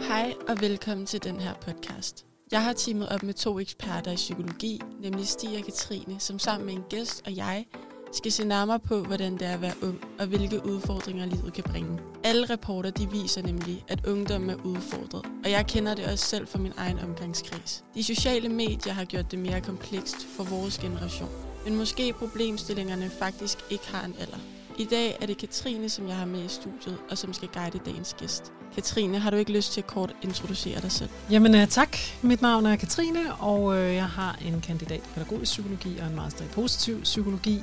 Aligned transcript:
Hej 0.00 0.34
og 0.48 0.60
velkommen 0.60 1.06
til 1.06 1.24
den 1.24 1.40
her 1.40 1.54
podcast. 1.54 2.26
Jeg 2.52 2.64
har 2.64 2.72
teamet 2.72 3.08
op 3.08 3.22
med 3.22 3.34
to 3.34 3.58
eksperter 3.58 4.12
i 4.12 4.16
psykologi, 4.16 4.80
nemlig 5.00 5.26
Stig 5.28 5.58
og 5.58 5.64
Katrine, 5.64 6.20
som 6.20 6.38
sammen 6.38 6.66
med 6.66 6.74
en 6.74 6.84
gæst 6.90 7.22
og 7.26 7.36
jeg 7.36 7.66
skal 8.12 8.32
se 8.32 8.44
nærmere 8.44 8.80
på, 8.80 9.02
hvordan 9.02 9.32
det 9.32 9.42
er 9.42 9.52
at 9.54 9.62
være 9.62 9.74
ung, 9.82 10.00
og 10.18 10.26
hvilke 10.26 10.66
udfordringer 10.66 11.26
livet 11.26 11.52
kan 11.52 11.64
bringe. 11.64 11.98
Alle 12.24 12.46
rapporter 12.46 12.90
de 12.90 13.10
viser 13.10 13.42
nemlig, 13.42 13.84
at 13.88 14.06
ungdom 14.06 14.50
er 14.50 14.56
udfordret, 14.64 15.24
og 15.44 15.50
jeg 15.50 15.66
kender 15.66 15.94
det 15.94 16.06
også 16.06 16.24
selv 16.24 16.46
fra 16.46 16.58
min 16.58 16.72
egen 16.76 16.98
omgangskreds. 16.98 17.84
De 17.94 18.04
sociale 18.04 18.48
medier 18.48 18.92
har 18.92 19.04
gjort 19.04 19.30
det 19.30 19.38
mere 19.38 19.60
komplekst 19.60 20.26
for 20.36 20.44
vores 20.44 20.78
generation, 20.78 21.30
men 21.64 21.76
måske 21.76 22.12
problemstillingerne 22.12 23.10
faktisk 23.10 23.58
ikke 23.70 23.88
har 23.88 24.04
en 24.04 24.14
alder. 24.20 24.38
I 24.78 24.84
dag 24.84 25.16
er 25.20 25.26
det 25.26 25.38
Katrine, 25.38 25.88
som 25.88 26.08
jeg 26.08 26.16
har 26.16 26.26
med 26.26 26.44
i 26.44 26.48
studiet, 26.48 26.98
og 27.10 27.18
som 27.18 27.32
skal 27.32 27.48
guide 27.54 27.78
dagens 27.86 28.16
gæst. 28.20 28.52
Katrine, 28.74 29.18
har 29.18 29.30
du 29.30 29.36
ikke 29.36 29.52
lyst 29.52 29.72
til 29.72 29.80
at 29.80 29.86
kort 29.86 30.12
introducere 30.22 30.80
dig 30.80 30.92
selv? 30.92 31.10
Jamen 31.30 31.54
uh, 31.54 31.68
tak. 31.68 31.96
Mit 32.22 32.42
navn 32.42 32.66
er 32.66 32.76
Katrine, 32.76 33.34
og 33.34 33.62
uh, 33.64 33.76
jeg 33.76 34.06
har 34.08 34.38
en 34.46 34.60
kandidat 34.60 34.98
i 34.98 35.08
pædagogisk 35.14 35.52
psykologi 35.52 35.98
og 36.00 36.06
en 36.06 36.16
master 36.16 36.44
i 36.44 36.48
positiv 36.48 37.02
psykologi. 37.02 37.62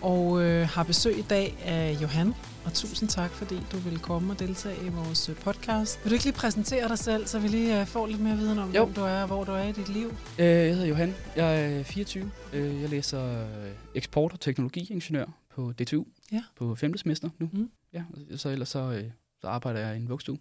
Og 0.00 0.26
uh, 0.26 0.42
har 0.60 0.82
besøg 0.82 1.18
i 1.18 1.22
dag 1.22 1.56
af 1.64 1.98
Johan, 2.02 2.34
og 2.64 2.74
tusind 2.74 3.08
tak, 3.08 3.30
fordi 3.30 3.56
du 3.72 3.76
ville 3.76 3.98
komme 3.98 4.32
og 4.32 4.38
deltage 4.38 4.76
i 4.86 4.88
vores 4.88 5.30
podcast. 5.44 6.00
Vil 6.02 6.10
du 6.10 6.14
ikke 6.14 6.24
lige 6.24 6.34
præsentere 6.36 6.88
dig 6.88 6.98
selv, 6.98 7.26
så 7.26 7.38
vi 7.38 7.48
lige 7.48 7.86
får 7.86 8.06
lidt 8.06 8.20
mere 8.20 8.36
viden 8.36 8.58
om, 8.58 8.72
Jo. 8.74 8.84
hvem 8.84 8.94
du 8.94 9.00
er 9.00 9.20
og 9.20 9.26
hvor 9.26 9.44
du 9.44 9.52
er 9.52 9.62
i 9.62 9.72
dit 9.72 9.88
liv? 9.88 10.08
Øh, 10.38 10.46
Jeg 10.46 10.72
hedder 10.74 10.86
Johan. 10.86 11.14
Jeg 11.36 11.62
er 11.78 11.82
24. 11.82 12.30
Øh, 12.52 12.80
Jeg 12.82 12.88
læser 12.88 13.40
øh, 13.40 13.46
eksport- 13.94 14.32
og 14.32 14.40
teknologiingeniør 14.40 15.24
på 15.58 15.72
DTU 15.72 16.04
Ja. 16.32 16.44
på 16.56 16.74
5. 16.74 16.96
semester 16.96 17.30
nu. 17.38 17.50
Mm. 17.52 17.70
Ja, 17.92 18.04
og 18.32 18.38
så 18.38 18.48
ellers 18.48 18.68
så, 18.68 18.78
øh, 18.92 19.10
så 19.40 19.48
arbejder 19.48 19.80
jeg 19.80 19.96
i 19.96 20.00
en 20.00 20.08
vuggestue. 20.08 20.38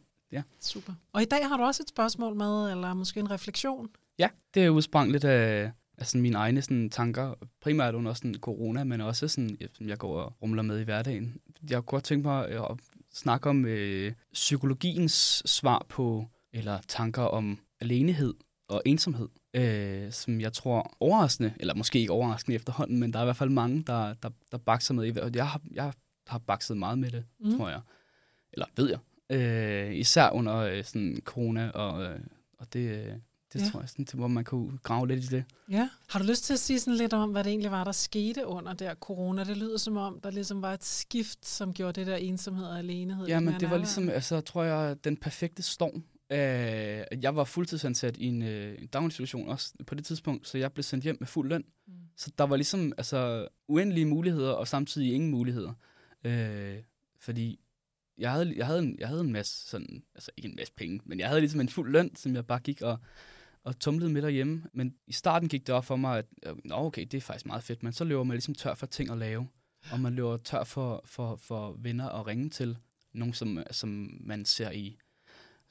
Super. 0.60 0.94
Og 1.14 1.22
i 1.22 1.26
dag 1.26 1.48
har 1.48 1.58
du 1.58 1.64
også 1.64 1.84
et 1.84 1.90
spørgsmål 1.90 2.36
med, 2.36 2.72
eller 2.72 2.94
måske 2.94 3.20
en 3.20 3.32
refleksion. 3.32 3.90
Ja, 4.20 4.30
det 4.54 4.66
er 4.66 4.70
udsprang 4.70 5.12
lidt 5.12 5.24
af, 5.24 5.72
af 5.98 6.08
sådan 6.08 6.22
mine 6.22 6.38
egne 6.38 6.62
sådan, 6.62 6.90
tanker, 6.90 7.34
primært 7.62 7.96
under 7.96 8.14
sådan 8.14 8.36
corona, 8.36 8.84
men 8.84 9.02
også 9.02 9.28
sådan, 9.28 9.58
ja, 9.62 9.66
som 9.74 9.88
jeg 9.90 9.98
går 9.98 10.22
og 10.22 10.34
rumler 10.42 10.64
med 10.64 10.80
i 10.80 10.84
hverdagen. 10.84 11.36
Jeg 11.70 11.78
kunne 11.78 11.84
godt 11.84 12.04
tænke 12.04 12.28
mig 12.28 12.50
øh, 12.50 12.62
at 12.70 12.78
snakke 13.14 13.50
om 13.50 13.66
øh, 13.66 14.14
psykologiens 14.34 15.42
svar 15.46 15.86
på, 15.90 16.28
eller 16.54 16.80
tanker 16.88 17.24
om 17.24 17.60
alenehed 17.82 18.34
og 18.68 18.82
ensomhed, 18.86 19.28
øh, 19.58 20.12
som 20.12 20.42
jeg 20.42 20.54
tror 20.54 20.96
overraskende, 21.00 21.54
eller 21.60 21.74
måske 21.74 22.00
ikke 22.00 22.12
overraskende 22.12 22.56
efterhånden, 22.56 23.00
men 23.00 23.14
der 23.14 23.20
er 23.20 23.24
i 23.24 23.26
hvert 23.26 23.36
fald 23.38 23.50
mange, 23.50 23.84
der, 23.88 24.14
der, 24.14 24.30
der 24.52 24.58
bakser 24.58 24.94
med 24.94 25.16
i, 25.16 25.20
og 25.20 25.36
jeg 25.36 25.48
har, 25.48 25.62
jeg 25.72 25.94
har 26.28 26.38
bakset 26.38 26.78
meget 26.78 27.00
med 27.00 27.12
det, 27.12 27.26
Mm. 27.40 27.58
tror 27.58 27.70
jeg. 27.70 27.82
Eller 28.54 28.66
ved 28.76 28.90
jeg. 28.90 29.00
Øh, 29.38 29.96
især 29.96 30.30
under 30.30 30.56
øh, 30.58 30.84
sådan 30.84 31.20
corona, 31.24 31.70
og, 31.70 32.04
øh, 32.04 32.20
og 32.60 32.74
det, 32.74 32.80
øh, 32.80 33.14
det 33.54 33.62
Ja. 33.62 33.70
tror 33.72 33.80
jeg, 33.80 33.90
sådan, 33.90 34.06
til, 34.06 34.18
hvor 34.18 34.28
man 34.28 34.44
kunne 34.44 34.78
grave 34.78 35.08
lidt 35.08 35.24
i 35.24 35.28
det. 35.28 35.44
Ja. 35.72 35.90
Har 36.10 36.20
du 36.20 36.26
lyst 36.26 36.44
til 36.44 36.54
at 36.54 36.60
sige 36.60 36.80
sådan 36.80 36.98
lidt 36.98 37.14
om, 37.14 37.30
hvad 37.32 37.44
det 37.44 37.50
egentlig 37.50 37.72
var, 37.72 37.84
der 37.84 37.92
skete 37.92 38.46
under 38.46 38.74
der 38.74 38.96
corona? 38.96 39.44
Det 39.44 39.58
lyder 39.58 39.78
som 39.78 39.98
om, 39.98 40.20
der 40.24 40.32
ligesom 40.32 40.62
var 40.62 40.74
et 40.74 40.84
skift, 40.84 41.46
som 41.48 41.74
gjorde 41.74 42.00
det 42.00 42.08
der 42.08 42.16
ensomhed 42.16 42.66
og 42.66 42.78
alenehed. 42.80 43.28
Ja, 43.28 43.40
men 43.40 43.54
det 43.60 43.70
var 43.72 43.78
ligesom, 43.78 44.10
altså, 44.10 44.42
tror 44.42 44.64
jeg, 44.64 45.04
den 45.04 45.18
perfekte 45.18 45.64
storm. 45.64 46.04
Øh, 46.32 47.24
jeg 47.24 47.36
var 47.36 47.44
fuldtidsansat 47.44 48.18
i 48.18 48.26
en, 48.26 48.42
øh, 48.42 48.82
en 48.82 48.88
daginstitution 48.88 49.50
også 49.50 49.74
på 49.88 49.96
det 49.96 50.06
tidspunkt, 50.06 50.48
så 50.48 50.58
jeg 50.58 50.74
blev 50.74 50.84
sendt 50.84 51.04
hjem 51.04 51.18
med 51.20 51.28
fuld 51.28 51.50
løn. 51.50 51.64
Mm. 51.88 51.94
Så 52.16 52.32
der 52.38 52.44
var 52.44 52.56
ligesom 52.56 52.94
altså, 52.98 53.48
uendelige 53.68 54.06
muligheder, 54.06 54.52
og 54.52 54.68
samtidig 54.68 55.14
ingen 55.14 55.32
muligheder. 55.32 55.74
Øh, 56.24 56.78
fordi 57.20 57.60
jeg 58.18 58.32
havde, 58.32 58.54
jeg, 58.56 58.66
havde 58.66 58.80
en, 58.80 58.96
jeg 59.00 59.08
havde 59.08 59.22
en 59.22 59.32
masse, 59.32 59.70
sådan, 59.70 60.04
altså 60.16 60.32
ikke 60.38 60.50
en 60.50 60.56
masse 60.56 60.74
penge, 60.74 61.02
men 61.06 61.20
jeg 61.20 61.28
havde 61.28 61.42
ligesom 61.42 61.62
en 61.62 61.70
fuld 61.70 61.92
løn, 61.92 62.16
som 62.16 62.36
jeg 62.36 62.46
bare 62.46 62.60
gik 62.60 62.82
og, 62.82 63.00
og 63.64 63.80
tumlede 63.80 64.14
med 64.14 64.22
derhjemme. 64.22 64.64
Men 64.74 64.96
i 65.08 65.14
starten 65.14 65.50
gik 65.50 65.68
det 65.68 65.76
op 65.76 65.86
for 65.86 65.96
mig, 65.96 66.18
at 66.18 66.26
øh, 66.46 66.56
nå, 66.66 66.76
okay, 66.76 67.06
det 67.12 67.18
er 67.18 67.22
faktisk 67.22 67.46
meget 67.46 67.64
fedt, 67.64 67.84
men 67.84 67.94
så 67.94 68.04
løber 68.04 68.24
man 68.24 68.36
ligesom 68.36 68.56
tør 68.56 68.74
for 68.74 68.86
ting 68.86 69.12
at 69.12 69.18
lave. 69.18 69.48
Og 69.92 70.00
man 70.00 70.14
løber 70.14 70.38
tør 70.38 70.64
for, 70.64 71.02
for, 71.06 71.36
for 71.36 71.76
venner 71.80 72.10
at 72.10 72.28
ringe 72.28 72.50
til. 72.50 72.78
Nogen, 73.14 73.34
som, 73.34 73.64
som 73.72 74.18
man 74.20 74.46
ser 74.46 74.72
i 74.72 74.98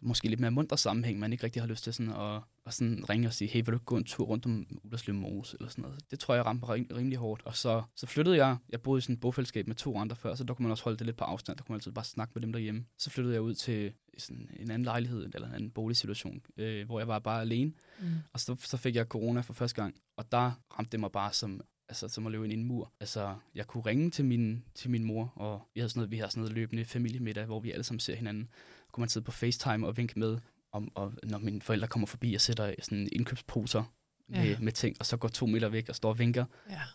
måske 0.01 0.29
lidt 0.29 0.41
mere 0.41 0.51
munter 0.51 0.77
sammenhæng, 0.77 1.19
man 1.19 1.33
ikke 1.33 1.45
rigtig 1.45 1.63
har 1.63 1.67
lyst 1.67 1.85
til 1.85 1.95
sådan 1.95 2.13
at, 2.13 2.43
at 2.67 2.75
sådan 2.75 3.05
ringe 3.09 3.29
og 3.29 3.35
sige, 3.35 3.49
hey, 3.49 3.59
vil 3.61 3.67
du 3.67 3.73
ikke 3.73 3.85
gå 3.85 3.97
en 3.97 4.05
tur 4.05 4.25
rundt 4.25 4.47
om 4.47 4.67
Uderslev 4.85 5.15
Mose, 5.15 5.57
eller 5.61 5.71
sådan 5.71 5.83
noget. 5.83 6.11
Det 6.11 6.19
tror 6.19 6.35
jeg 6.35 6.47
ramte 6.47 6.67
rim, 6.67 6.87
rimelig 6.97 7.19
hårdt. 7.19 7.43
Og 7.45 7.57
så, 7.57 7.83
så 7.97 8.07
flyttede 8.07 8.37
jeg, 8.37 8.57
jeg 8.69 8.83
boede 8.83 8.99
i 8.99 9.01
sådan 9.01 9.15
et 9.15 9.21
bofællesskab 9.21 9.67
med 9.67 9.77
to 9.77 9.99
andre 9.99 10.17
før, 10.17 10.35
så 10.35 10.45
der 10.45 10.55
kunne 10.55 10.65
man 10.65 10.71
også 10.71 10.85
holde 10.85 10.99
det 10.99 11.07
lidt 11.07 11.17
på 11.17 11.25
afstand, 11.25 11.57
der 11.57 11.65
kunne 11.65 11.73
man 11.73 11.77
altid 11.77 11.93
bare 11.93 12.05
snakke 12.05 12.33
med 12.35 12.43
dem 12.43 12.53
derhjemme. 12.53 12.85
Så 12.99 13.11
flyttede 13.11 13.35
jeg 13.35 13.43
ud 13.43 13.55
til 13.55 13.93
sådan 14.19 14.49
en 14.61 14.71
anden 14.71 14.85
lejlighed, 14.85 15.31
eller 15.35 15.49
en 15.49 15.55
anden 15.55 15.71
boligsituation, 15.71 16.41
øh, 16.57 16.87
hvor 16.87 17.01
jeg 17.01 17.09
var 17.09 17.19
bare 17.19 17.41
alene. 17.41 17.73
Mm. 18.01 18.07
Og 18.33 18.41
så, 18.41 18.57
så 18.61 18.77
fik 18.77 18.97
jeg 18.97 19.07
corona 19.07 19.41
for 19.41 19.53
første 19.53 19.83
gang, 19.83 19.95
og 20.17 20.33
der 20.33 20.53
ramte 20.79 20.93
det 20.93 21.01
mig 21.01 21.13
bare 21.13 21.33
som, 21.33 21.61
altså, 21.89 22.09
som 22.09 22.27
at 22.27 22.33
løbe 22.33 22.45
ind 22.45 22.53
i 22.53 22.57
en 22.57 22.65
mur. 22.65 22.93
Altså, 23.01 23.35
jeg 23.55 23.67
kunne 23.67 23.83
ringe 23.87 24.11
til 24.11 24.25
min, 24.25 24.65
til 24.75 24.91
min 24.91 25.05
mor, 25.05 25.33
og 25.37 25.69
vi 25.75 25.81
havde 25.81 25.91
sådan 25.91 26.01
noget, 26.01 26.11
vi 26.11 26.17
har 26.17 26.29
sådan 26.29 26.41
noget 26.41 26.55
løbende 26.55 26.85
familiemiddag, 26.85 27.45
hvor 27.45 27.61
vi 27.61 27.73
alle 27.73 27.85
sammen 27.85 28.01
ser 28.01 28.15
hinanden. 28.15 28.49
Kunne 28.97 29.03
man 29.03 29.09
sidde 29.09 29.25
på 29.25 29.33
FaceTime 29.33 29.87
og 29.87 29.97
vinke 29.97 30.19
med, 30.19 30.39
om, 30.73 30.91
og 30.95 31.13
når 31.23 31.39
mine 31.39 31.61
forældre 31.63 31.89
kommer 31.89 32.07
forbi 32.07 32.35
og 32.35 32.41
sætter 32.41 32.75
sådan 32.83 33.09
indkøbsposer 33.13 33.93
med, 34.29 34.45
Ja. 34.45 34.59
med 34.61 34.73
ting, 34.73 34.97
og 35.01 35.07
så 35.07 35.17
går 35.17 35.29
to 35.29 35.47
meter 35.47 35.69
væk 35.69 35.89
og 35.89 35.95
står 35.97 36.09
og 36.09 36.19
vinker. 36.19 36.45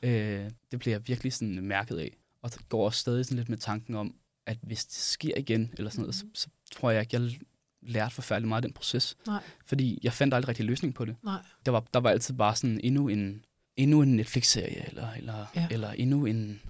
Ja. 0.03 0.09
Øh, 0.43 0.51
det 0.71 0.79
bliver 0.79 0.95
jeg 0.95 1.07
virkelig 1.07 1.33
sådan 1.33 1.63
mærket 1.67 1.97
af. 1.97 2.17
Og 2.41 2.53
det 2.53 2.69
går 2.69 2.85
også 2.85 2.99
stadig 2.99 3.25
sådan 3.25 3.37
lidt 3.37 3.49
med 3.49 3.57
tanken 3.57 3.95
om, 3.95 4.15
at 4.45 4.57
hvis 4.61 4.85
det 4.85 4.95
sker 4.95 5.33
igen, 5.37 5.73
eller 5.77 5.89
sådan 5.91 6.01
noget, 6.01 6.15
så, 6.15 6.25
så 6.33 6.47
tror 6.71 6.91
jeg 6.91 7.01
ikke, 7.01 7.15
jeg 7.21 7.31
lærte 7.81 8.15
forfærdeligt 8.15 8.47
meget 8.47 8.63
af 8.63 8.67
den 8.67 8.73
proces. 8.73 9.17
Nej. 9.27 9.43
Fordi 9.65 9.99
jeg 10.03 10.13
fandt 10.13 10.33
aldrig 10.33 10.47
rigtig 10.47 10.65
løsning 10.65 10.93
på 10.93 11.05
det. 11.05 11.15
Nej. 11.23 11.41
Der 11.65 11.71
var, 11.71 11.83
der 11.93 11.99
var 11.99 12.09
altid 12.09 12.33
bare 12.33 12.55
sådan 12.55 12.79
endnu 12.83 13.07
en, 13.07 13.45
endnu 13.75 14.01
en 14.01 14.15
Netflix-serie, 14.15 14.85
eller, 14.89 15.11
eller, 15.11 15.45
ja. 15.55 15.67
eller 15.71 15.91
endnu 15.91 16.25
en... 16.25 16.61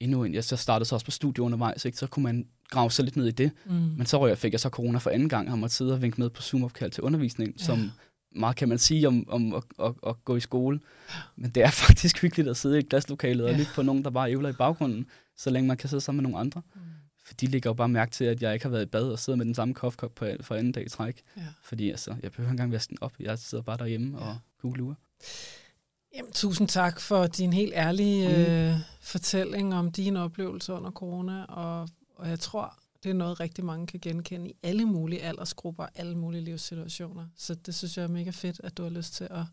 Endnu 0.00 0.24
en, 0.24 0.34
jeg 0.34 0.44
så 0.44 0.56
startede 0.56 0.88
så 0.88 0.94
også 0.94 1.04
på 1.04 1.10
studie 1.10 1.42
undervejs, 1.42 1.84
ikke? 1.84 1.98
så 1.98 2.06
kunne 2.06 2.22
man 2.22 2.46
grave 2.70 2.90
sig 2.90 3.04
lidt 3.04 3.16
ned 3.16 3.26
i 3.26 3.30
det. 3.30 3.50
Mm. 3.66 3.72
Men 3.72 4.06
så 4.06 4.18
røg 4.20 4.28
jeg, 4.28 4.38
fik 4.38 4.52
jeg 4.52 4.60
så 4.60 4.68
corona 4.68 4.98
for 4.98 5.10
anden 5.10 5.28
gang, 5.28 5.52
og 5.52 5.58
måtte 5.58 5.76
sidde 5.76 5.92
og 5.92 6.02
vinke 6.02 6.20
med 6.20 6.30
på 6.30 6.42
Zoom-opkald 6.42 6.90
til 6.90 7.02
undervisning, 7.02 7.48
Ja. 7.50 7.54
ja. 7.58 7.64
som 7.64 7.90
meget 8.34 8.56
kan 8.56 8.68
man 8.68 8.78
sige 8.78 9.08
om, 9.08 9.24
om 9.28 9.54
at, 9.54 9.62
at, 9.82 9.92
at 10.06 10.24
gå 10.24 10.36
i 10.36 10.40
skole. 10.40 10.80
Men 11.36 11.50
det 11.50 11.62
er 11.62 11.70
faktisk 11.86 12.22
hyggeligt 12.22 12.48
at 12.48 12.56
sidde 12.56 12.76
i 12.76 12.78
et 12.78 12.88
klasselokale 12.88 13.44
og 13.44 13.50
Ja. 13.50 13.56
lytte 13.58 13.70
på 13.74 13.82
nogen, 13.82 14.04
der 14.04 14.10
bare 14.10 14.30
ævler 14.30 14.48
i 14.48 14.52
baggrunden, 14.52 15.06
så 15.36 15.50
længe 15.50 15.68
man 15.68 15.76
kan 15.76 15.88
sidde 15.88 16.00
sammen 16.00 16.22
med 16.22 16.30
nogle 16.30 16.38
andre. 16.38 16.62
Mm. 16.74 16.80
For 17.26 17.34
de 17.34 17.46
lægger 17.46 17.70
jo 17.70 17.74
bare 17.74 17.88
mærke 17.88 18.10
til, 18.12 18.24
at 18.24 18.42
jeg 18.42 18.52
ikke 18.54 18.64
har 18.64 18.70
været 18.70 18.82
i 18.82 18.86
bad 18.88 19.02
og 19.08 19.18
sidder 19.18 19.36
med 19.36 19.46
den 19.46 19.54
samme 19.54 19.74
kofkop 19.74 20.14
på, 20.14 20.26
for 20.40 20.54
anden 20.54 20.72
dag 20.72 20.86
i 20.86 20.88
træk. 20.88 21.22
Ja. 21.36 21.42
Fordi 21.62 21.90
altså, 21.90 22.14
jeg 22.22 22.30
behøver 22.32 22.48
ikke 22.48 22.50
engang 22.52 22.72
vaske 22.72 22.90
den 22.90 22.98
op. 23.00 23.12
Jeg 23.20 23.38
sidder 23.38 23.64
bare 23.64 23.76
derhjemme 23.76 24.18
Ja. 24.18 24.24
og 24.24 24.38
googler. 24.62 24.94
Jamen, 26.16 26.32
tusind 26.32 26.68
tak 26.68 27.00
for 27.00 27.26
din 27.26 27.52
helt 27.52 27.72
ærlige 27.74 28.28
Mm. 28.28 28.34
øh, 28.34 28.74
fortælling 29.00 29.74
om 29.74 29.92
dine 29.92 30.20
oplevelser 30.22 30.74
under 30.74 30.90
corona, 30.90 31.44
og, 31.44 31.88
og 32.16 32.28
jeg 32.28 32.40
tror, 32.40 32.78
det 33.02 33.10
er 33.10 33.14
noget, 33.14 33.40
rigtig 33.40 33.64
mange 33.64 33.86
kan 33.86 34.00
genkende 34.00 34.48
i 34.50 34.54
alle 34.62 34.84
mulige 34.84 35.22
aldersgrupper, 35.22 35.86
alle 35.94 36.14
mulige 36.18 36.44
livssituationer. 36.44 37.26
Så 37.36 37.54
det 37.54 37.74
synes 37.74 37.96
jeg 37.96 38.04
er 38.04 38.08
mega 38.08 38.30
fedt, 38.30 38.60
at 38.64 38.76
du 38.76 38.82
har 38.82 38.90
lyst 38.90 39.14
til 39.14 39.24
at, 39.30 39.44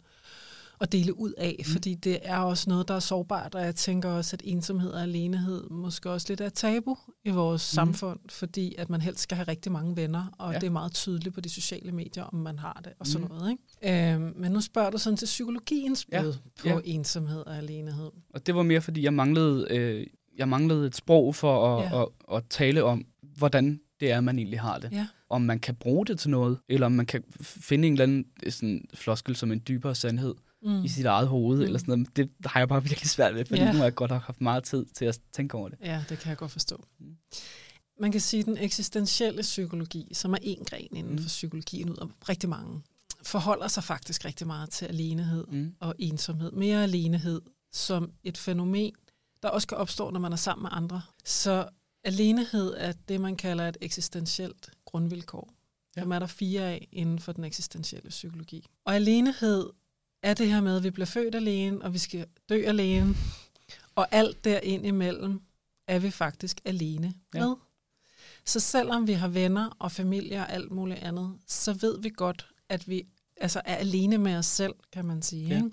at 0.82 0.92
dele 0.92 1.20
ud 1.20 1.34
af, 1.38 1.56
mm. 1.60 1.66
Fordi 1.66 1.94
det 1.96 2.20
er 2.24 2.38
også 2.38 2.70
noget, 2.70 2.88
der 2.88 2.94
er 2.96 3.00
sårbart, 3.00 3.56
og 3.56 3.62
jeg 3.62 3.76
tænker 3.76 4.10
også, 4.10 4.36
at 4.36 4.42
ensomhed 4.46 4.90
og 4.92 5.02
alenehed 5.02 5.70
måske 5.70 6.10
også 6.12 6.26
lidt 6.30 6.42
er 6.42 6.50
tabu 6.50 6.98
i 7.26 7.30
vores 7.30 7.74
mm. 7.74 7.76
Samfund, 7.76 8.20
fordi 8.30 8.76
at 8.78 8.90
man 8.90 9.02
helst 9.02 9.20
skal 9.20 9.36
have 9.36 9.48
rigtig 9.48 9.72
mange 9.72 9.96
venner, 9.96 10.26
og 10.38 10.48
ja. 10.48 10.54
Ja. 10.54 10.60
det 10.60 10.68
er 10.68 10.72
meget 10.72 10.92
tydeligt 10.94 11.36
på 11.36 11.42
de 11.42 11.50
sociale 11.50 11.92
medier, 11.92 12.24
om 12.24 12.36
man 12.36 12.60
har 12.60 12.82
det, 12.84 12.94
og 13.00 13.08
sådan 13.08 13.28
Mm. 13.28 13.34
noget. 13.36 13.52
Ikke? 13.82 14.14
Øhm, 14.14 14.34
men 14.38 14.52
nu 14.52 14.62
spørger 14.62 14.90
du 14.90 14.98
sådan 14.98 15.18
til 15.18 15.26
psykologiens 15.26 16.08
Ja. 16.12 16.22
bud 16.22 16.34
på 16.62 16.68
Ja. 16.68 16.80
ensomhed 16.86 17.40
og 17.48 17.58
alenehed. 17.58 18.10
Og 18.34 18.46
det 18.46 18.56
var 18.56 18.64
mere, 18.64 18.82
fordi 18.82 19.04
jeg 19.04 19.14
manglede, 19.14 19.68
øh, 19.70 20.08
jeg 20.38 20.50
manglede 20.50 20.88
et 20.88 20.96
sprog 20.96 21.36
for 21.36 21.78
at, 21.78 21.84
Ja. 21.92 21.98
ja. 21.98 22.02
at, 22.04 22.08
at 22.38 22.44
tale 22.50 22.84
om, 22.84 23.06
hvordan 23.38 23.80
det 24.00 24.12
er, 24.12 24.22
man 24.22 24.38
egentlig 24.40 24.60
har 24.60 24.78
det. 24.78 24.92
Ja. 24.92 25.08
Om 25.30 25.42
man 25.42 25.60
kan 25.60 25.76
bruge 25.76 26.06
det 26.06 26.20
til 26.20 26.30
noget, 26.30 26.58
eller 26.70 26.86
om 26.86 26.92
man 26.92 27.06
kan 27.06 27.24
finde 27.42 27.88
en 27.88 27.94
eller 27.94 28.04
anden 28.04 28.26
øh, 28.44 28.52
sådan, 28.52 28.86
floskel 28.94 29.36
som 29.36 29.52
en 29.52 29.62
dybere 29.68 29.96
sandhed 29.96 30.36
Mm. 30.64 30.84
i 30.84 30.88
sit 30.88 31.06
eget 31.06 31.28
hoved, 31.28 31.58
Mm. 31.58 31.64
eller 31.64 31.80
sådan 31.80 31.92
noget. 32.00 32.16
Det 32.18 32.30
har 32.46 32.60
jeg 32.60 32.68
bare 32.70 32.84
virkelig 32.90 33.10
svært 33.10 33.36
ved, 33.36 33.46
fordi 33.46 33.62
ja. 33.62 33.72
nu 33.72 33.78
har 33.78 33.84
jeg 33.84 33.96
godt 33.96 34.12
haft 34.12 34.42
meget 34.42 34.64
tid 34.64 34.86
til 34.86 35.06
at 35.06 35.20
tænke 35.34 35.56
over 35.58 35.70
det. 35.70 35.78
Ja, 35.82 36.04
det 36.10 36.20
kan 36.20 36.30
jeg 36.30 36.38
godt 36.38 36.52
forstå. 36.52 36.84
Mm. 37.00 37.16
Man 38.00 38.12
kan 38.12 38.22
sige, 38.22 38.40
at 38.40 38.46
den 38.46 38.58
eksistentielle 38.58 39.42
psykologi, 39.42 40.10
som 40.14 40.34
er 40.34 40.38
en 40.42 40.66
gren 40.66 40.88
inden 40.96 41.12
Mm. 41.16 41.20
for 41.22 41.28
psykologien 41.28 41.90
ud 41.90 41.98
af 41.98 42.30
rigtig 42.30 42.50
mange, 42.50 42.82
forholder 43.24 43.68
sig 43.68 43.84
faktisk 43.84 44.26
rigtig 44.26 44.48
meget 44.48 44.70
til 44.70 44.86
alenehed 44.86 45.46
Mm. 45.48 45.76
og 45.80 45.96
ensomhed. 46.00 46.52
Mere 46.52 46.84
alenehed 46.84 47.42
som 47.72 48.12
et 48.24 48.38
fænomen, 48.38 48.94
der 49.44 49.50
også 49.50 49.68
kan 49.68 49.78
opstå, 49.78 50.10
når 50.10 50.20
man 50.20 50.32
er 50.34 50.38
sammen 50.38 50.64
med 50.64 50.70
andre. 50.74 51.02
Så 51.26 51.68
alenehed 52.04 52.74
er 52.78 52.94
det, 53.08 53.22
man 53.22 53.36
kalder 53.36 53.68
et 53.70 53.78
eksistentielt 53.82 54.70
grundvilkår. 54.86 55.54
Ja. 55.96 56.02
Dem 56.02 56.12
er 56.12 56.20
der 56.20 56.28
fire 56.28 56.62
af 56.62 56.88
inden 56.92 57.20
for 57.20 57.32
den 57.32 57.44
eksistentielle 57.44 58.10
psykologi. 58.10 58.66
Og 58.86 58.96
alenehed 58.96 59.70
er 60.24 60.34
det 60.34 60.48
her 60.48 60.62
med, 60.62 60.78
at 60.78 60.84
vi 60.84 60.90
bliver 60.90 61.06
født 61.06 61.36
alene, 61.36 61.82
og 61.82 61.94
vi 61.94 61.98
skal 61.98 62.26
dø 62.50 62.64
alene. 62.66 63.16
Og 63.96 64.08
alt 64.12 64.44
derind 64.44 64.86
imellem 64.86 65.42
er 65.88 66.00
vi 66.00 66.12
faktisk 66.12 66.62
alene 66.66 67.14
Ja. 67.36 67.40
med. 67.48 67.56
Så 68.46 68.60
selvom 68.60 69.08
vi 69.08 69.14
har 69.14 69.28
venner 69.28 69.70
og 69.80 69.92
familie 69.92 70.38
og 70.40 70.52
alt 70.54 70.72
muligt 70.72 71.00
andet, 71.00 71.34
så 71.48 71.74
ved 71.74 72.02
vi 72.02 72.10
godt, 72.16 72.48
at 72.70 72.88
vi 72.90 73.04
altså 73.38 73.62
er 73.66 73.76
alene 73.76 74.18
med 74.18 74.36
os 74.36 74.46
selv, 74.46 74.74
kan 74.94 75.06
man 75.06 75.22
sige. 75.22 75.48
Ja. 75.48 75.56
Ikke? 75.56 75.70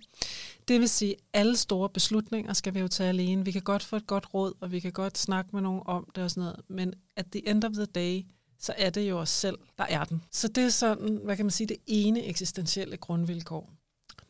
Det 0.69 0.81
vil 0.81 0.89
sige, 0.89 1.13
at 1.13 1.19
alle 1.41 1.57
store 1.57 1.89
beslutninger 1.89 2.53
skal 2.53 2.75
vi 2.75 2.81
jo 2.81 2.89
tage 2.89 3.09
alene. 3.09 3.45
Vi 3.45 3.51
kan 3.51 3.63
godt 3.63 3.83
få 3.83 3.97
et 3.97 4.07
godt 4.07 4.35
råd, 4.35 4.53
og 4.61 4.73
vi 4.73 4.81
kan 4.81 4.93
godt 4.93 5.19
snakke 5.19 5.51
med 5.53 5.63
nogen 5.63 5.83
om 5.87 6.09
det 6.15 6.25
og 6.25 6.31
sådan 6.31 6.41
noget, 6.41 6.61
men 6.69 6.95
at 7.17 7.27
the 7.33 7.49
end 7.49 7.65
of 7.65 7.73
the 7.73 7.85
day, 7.87 8.23
så 8.59 8.75
er 8.79 8.91
det 8.91 9.11
jo 9.11 9.19
os 9.19 9.29
selv, 9.31 9.59
der 9.79 9.85
er 9.85 10.05
den. 10.05 10.23
Så 10.31 10.49
det 10.49 10.65
er 10.65 10.69
sådan, 10.69 11.21
hvad 11.25 11.37
kan 11.37 11.45
man 11.45 11.51
sige, 11.51 11.67
det 11.67 11.77
ene 11.87 12.25
eksistentielle 12.25 12.97
grundvilkår. 12.97 13.73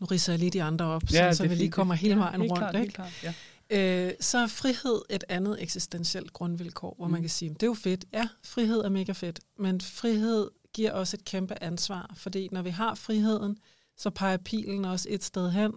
Nu 0.01 0.07
riser 0.07 0.33
jeg 0.33 0.39
lige 0.41 0.51
de 0.51 0.63
andre 0.63 0.85
op, 0.85 1.03
ja, 1.13 1.33
så, 1.33 1.47
vi 1.49 1.55
lige 1.55 1.71
kommer 1.71 1.95
hele 1.95 2.17
vejen 2.17 2.41
helt 2.41 2.53
rundt. 2.53 2.59
Klart, 2.63 2.75
ikke? 2.83 2.93
klart, 2.93 3.23
ja. 3.23 3.35
Øh, 3.71 4.13
så 4.21 4.39
er 4.39 4.47
frihed 4.47 5.03
et 5.11 5.25
andet 5.29 5.63
eksistentielt 5.63 6.33
grundvilkår, 6.33 6.95
hvor 6.99 7.07
mm. 7.07 7.13
man 7.13 7.21
kan 7.21 7.31
sige, 7.31 7.49
det 7.51 7.63
er 7.63 7.67
jo 7.67 7.75
fedt. 7.75 8.05
Ja, 8.13 8.29
frihed 8.45 8.81
er 8.81 8.89
mega 8.89 9.13
fedt, 9.13 9.41
men 9.59 9.81
frihed 9.81 10.49
giver 10.75 10.93
også 10.93 11.17
et 11.17 11.25
kæmpe 11.25 11.63
ansvar, 11.63 12.15
fordi 12.17 12.49
når 12.53 12.63
vi 12.63 12.71
har 12.71 12.95
friheden, 12.95 13.57
så 13.97 14.11
peger 14.11 14.37
pilen 14.37 14.85
også 14.85 15.07
et 15.11 15.25
sted 15.25 15.51
hen. 15.51 15.73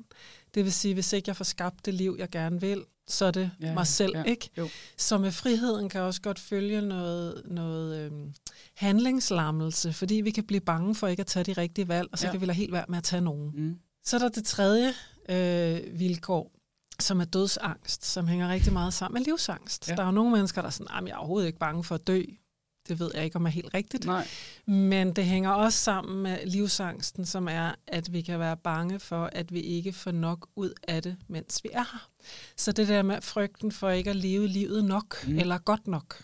Det 0.55 0.63
vil 0.63 0.73
sige, 0.73 0.93
hvis 0.93 1.13
ikke 1.13 1.29
jeg 1.29 1.35
får 1.35 1.43
skabt 1.43 1.85
det 1.85 1.93
liv, 1.93 2.15
jeg 2.19 2.29
gerne 2.29 2.61
vil, 2.61 2.83
så 3.07 3.25
er 3.25 3.31
det 3.31 3.51
Ja, 3.61 3.67
ja, 3.67 3.73
mig 3.73 3.87
selv, 3.87 4.11
ja, 4.15 4.19
ja, 4.19 4.25
ikke? 4.25 4.49
jo. 4.57 4.69
Så 4.97 5.17
med 5.17 5.31
friheden 5.31 5.89
kan 5.89 6.01
også 6.01 6.21
godt 6.21 6.39
følge 6.39 6.81
noget, 6.81 7.41
noget 7.45 7.99
øhm, 8.05 8.33
handlingslammelse, 8.75 9.93
fordi 9.93 10.15
vi 10.15 10.31
kan 10.31 10.43
blive 10.43 10.61
bange 10.61 10.95
for 10.95 11.07
ikke 11.07 11.19
at 11.21 11.27
tage 11.27 11.43
de 11.43 11.53
rigtige 11.53 11.87
valg, 11.87 12.07
og 12.11 12.19
så 12.19 12.25
Ja. 12.25 12.27
ja. 12.27 12.31
kan 12.31 12.41
vi 12.41 12.45
lade 12.45 12.57
helt 12.57 12.71
være 12.73 12.85
med 12.89 12.97
at 12.97 13.03
tage 13.03 13.21
nogen. 13.21 13.51
Mm. 13.55 13.77
Så 14.03 14.15
er 14.15 14.19
der 14.19 14.29
det 14.29 14.45
tredje 14.45 14.93
øh, 15.29 15.99
vilkår, 15.99 16.51
som 16.99 17.19
er 17.19 17.25
dødsangst, 17.25 18.05
som 18.05 18.27
hænger 18.27 18.49
rigtig 18.49 18.73
meget 18.73 18.93
sammen 18.93 19.19
med 19.19 19.25
livsangst. 19.25 19.89
Ja. 19.89 19.95
Der 19.95 20.01
er 20.01 20.05
jo 20.05 20.11
nogle 20.11 20.31
mennesker, 20.31 20.61
der 20.61 20.67
er 20.67 20.71
sådan, 20.71 20.97
at 20.97 21.07
jeg 21.07 21.13
er 21.13 21.17
overhovedet 21.17 21.47
ikke 21.47 21.59
bange 21.59 21.83
for 21.83 21.95
at 21.95 22.07
dø. 22.07 22.21
Det 22.87 22.99
ved 22.99 23.11
jeg 23.13 23.23
ikke, 23.23 23.35
om 23.35 23.45
er 23.45 23.49
helt 23.49 23.73
rigtigt. 23.73 24.05
Nej, 24.05 24.27
Men 24.65 25.13
det 25.13 25.25
hænger 25.25 25.51
også 25.51 25.79
sammen 25.79 26.23
med 26.23 26.45
livsangsten, 26.45 27.25
som 27.25 27.47
er, 27.47 27.71
at 27.87 28.13
vi 28.13 28.21
kan 28.21 28.39
være 28.39 28.57
bange 28.57 28.99
for, 28.99 29.29
at 29.31 29.53
vi 29.53 29.59
ikke 29.59 29.93
får 29.93 30.11
nok 30.11 30.49
ud 30.55 30.73
af 30.87 31.03
det, 31.03 31.17
mens 31.27 31.63
vi 31.63 31.69
er 31.73 31.83
her. 31.83 32.09
Så 32.57 32.71
det 32.71 32.87
der 32.87 33.01
med 33.01 33.21
frygten 33.21 33.71
for 33.71 33.89
ikke 33.89 34.09
at 34.09 34.15
leve 34.15 34.47
livet 34.47 34.85
nok, 34.85 35.27
mm. 35.27 35.39
eller 35.39 35.57
godt 35.57 35.87
nok. 35.87 36.23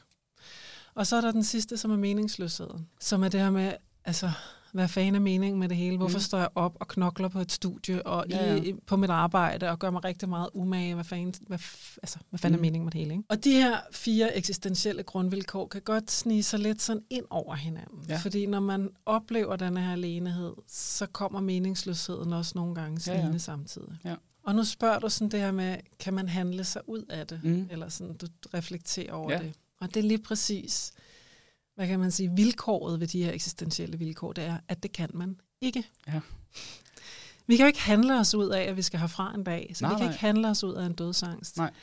Og 0.93 1.07
så 1.07 1.15
er 1.15 1.21
der 1.21 1.31
den 1.31 1.43
sidste, 1.43 1.77
som 1.77 1.91
er 1.91 1.97
meningsløsheden. 1.97 2.87
Som 2.99 3.23
er 3.23 3.29
det 3.29 3.39
her 3.39 3.51
med, 3.51 3.73
altså, 4.05 4.31
hvad 4.73 4.87
fanden 4.87 5.15
er 5.15 5.19
meningen 5.19 5.59
med 5.59 5.69
det 5.69 5.77
hele? 5.77 5.97
Hvorfor 5.97 6.17
Mm. 6.17 6.21
står 6.21 6.37
jeg 6.37 6.49
op 6.55 6.77
og 6.79 6.87
knokler 6.87 7.27
på 7.27 7.39
et 7.39 7.51
studie 7.51 8.05
og 8.07 8.25
Ja, 8.29 8.37
ja, 8.37 8.45
ja. 8.45 8.55
ja. 8.55 8.63
I, 8.63 8.73
på 8.85 8.95
mit 8.97 9.09
arbejde 9.09 9.69
og 9.69 9.79
gør 9.79 9.89
mig 9.89 10.03
rigtig 10.03 10.29
meget 10.29 10.49
umage? 10.53 10.93
Hvad 10.93 11.03
fanden, 11.03 11.33
hvad, 11.47 11.59
altså, 12.03 12.17
hvad 12.29 12.39
fanden 12.39 12.57
Mm. 12.59 12.63
er 12.63 12.67
meningen 12.67 12.85
med 12.85 12.91
det 12.91 12.99
hele? 13.01 13.13
Ikke? 13.13 13.23
Og 13.29 13.43
de 13.43 13.51
her 13.51 13.77
fire 13.91 14.37
eksistentielle 14.37 15.03
grundvilkår 15.03 15.67
kan 15.67 15.81
godt 15.81 16.11
snige 16.11 16.43
sig 16.43 16.59
lidt 16.59 16.81
sådan 16.81 17.03
ind 17.09 17.25
over 17.29 17.55
hinanden. 17.55 17.99
Ja. 18.09 18.17
Fordi 18.17 18.45
når 18.45 18.59
man 18.59 18.89
oplever 19.05 19.55
den 19.55 19.77
her 19.77 19.91
alenehed, 19.91 20.53
så 20.67 21.05
kommer 21.05 21.39
meningsløsheden 21.39 22.33
også 22.33 22.51
nogle 22.55 22.75
gange 22.75 22.93
Ja, 22.93 22.99
snigende 23.13 23.31
ja. 23.31 23.37
samtidig. 23.37 23.93
Ja. 24.05 24.15
Og 24.43 24.55
nu 24.55 24.63
spørger 24.63 24.99
du 24.99 25.09
sådan 25.09 25.31
det 25.31 25.39
her 25.39 25.51
med, 25.51 25.75
kan 25.99 26.13
man 26.13 26.29
handle 26.29 26.63
sig 26.63 26.81
ud 26.89 27.03
af 27.09 27.27
det? 27.27 27.39
Mm. 27.43 27.67
Eller 27.71 27.89
sådan, 27.89 28.13
du 28.17 28.27
reflekterer 28.53 29.13
over 29.13 29.31
Ja. 29.31 29.39
det. 29.39 29.53
Og 29.81 29.87
det 29.93 29.97
er 29.97 30.03
lige 30.07 30.17
præcis, 30.23 30.91
hvad 31.79 31.87
kan 31.87 31.99
man 31.99 32.11
sige, 32.11 32.31
vilkåret 32.35 32.99
ved 32.99 33.07
de 33.07 33.23
her 33.23 33.31
eksistentielle 33.31 33.99
vilkår, 33.99 34.33
det 34.33 34.43
er, 34.43 34.57
at 34.67 34.83
det 34.83 34.91
kan 34.91 35.09
man 35.13 35.41
ikke. 35.61 35.83
Ja. 36.07 36.19
Vi 37.47 37.55
kan 37.55 37.63
jo 37.63 37.67
ikke 37.67 37.81
handle 37.81 38.19
os 38.19 38.35
ud 38.35 38.49
af, 38.49 38.61
at 38.61 38.77
vi 38.77 38.81
skal 38.81 38.99
herfra 38.99 39.33
en 39.35 39.43
dag. 39.43 39.71
Så 39.75 39.83
Nej, 39.83 39.93
vi 39.93 39.97
kan 39.97 40.05
nej. 40.05 40.13
ikke 40.13 40.21
handle 40.21 40.49
os 40.49 40.63
ud 40.63 40.73
af 40.73 40.85
en 40.85 40.93
dødsangst. 40.93 41.57
Nej. 41.57 41.73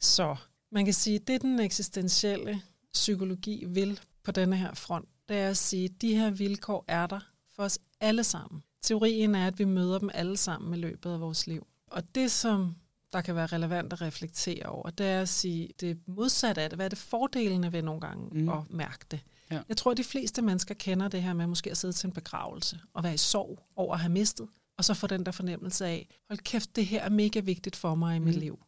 Så 0.00 0.36
man 0.72 0.84
kan 0.84 0.94
sige, 0.94 1.18
det 1.18 1.42
den 1.42 1.60
eksistentielle 1.60 2.62
psykologi 2.92 3.64
vil 3.68 4.00
på 4.24 4.30
denne 4.30 4.56
her 4.56 4.74
front, 4.74 5.08
det 5.28 5.36
er 5.36 5.48
at 5.48 5.56
sige, 5.56 5.84
at 5.84 6.02
de 6.02 6.14
her 6.16 6.30
vilkår 6.30 6.84
er 6.88 7.06
der 7.06 7.20
for 7.56 7.62
os 7.62 7.78
alle 8.00 8.24
sammen. 8.24 8.62
Teorien 8.82 9.34
er, 9.34 9.46
at 9.46 9.58
vi 9.58 9.64
møder 9.64 9.98
dem 9.98 10.10
alle 10.14 10.36
sammen 10.36 10.74
i 10.74 10.76
løbet 10.76 11.10
af 11.10 11.20
vores 11.20 11.46
liv. 11.46 11.66
Og 11.86 12.14
det, 12.14 12.30
som 12.30 12.74
der 13.14 13.20
kan 13.20 13.34
være 13.36 13.46
relevant 13.46 13.92
at 13.92 14.00
reflektere 14.00 14.66
over, 14.66 14.90
det 14.90 15.06
er 15.06 15.20
at 15.20 15.28
sige, 15.28 15.68
det 15.80 15.98
modsatte 16.06 16.62
af 16.62 16.70
det. 16.70 16.76
Hvad 16.76 16.86
er 16.86 16.88
det 16.88 16.98
fordelene 16.98 17.72
ved 17.72 17.82
nogle 17.82 18.00
gange 18.00 18.28
Mm. 18.42 18.48
at 18.48 18.58
mærke 18.70 19.04
det? 19.10 19.20
Ja. 19.50 19.60
Jeg 19.68 19.76
tror, 19.76 19.90
at 19.90 19.96
de 19.96 20.04
fleste 20.04 20.42
mennesker 20.42 20.74
kender 20.74 21.08
det 21.08 21.22
her 21.22 21.32
med 21.32 21.46
måske 21.46 21.70
at 21.70 21.76
sidde 21.76 21.92
til 21.94 22.06
en 22.06 22.12
begravelse 22.12 22.80
og 22.94 23.04
være 23.04 23.14
i 23.14 23.16
sorg 23.16 23.58
over 23.76 23.94
at 23.94 24.00
have 24.00 24.12
mistet, 24.12 24.48
og 24.78 24.84
så 24.84 24.94
få 24.94 25.06
den 25.06 25.26
der 25.26 25.32
fornemmelse 25.32 25.86
af, 25.86 26.08
hold 26.28 26.38
kæft, 26.38 26.76
det 26.76 26.86
her 26.86 27.02
er 27.02 27.08
mega 27.08 27.40
vigtigt 27.40 27.76
for 27.76 27.94
mig 27.94 28.16
i 28.16 28.18
mit 28.18 28.34
Mm. 28.34 28.40
liv. 28.40 28.58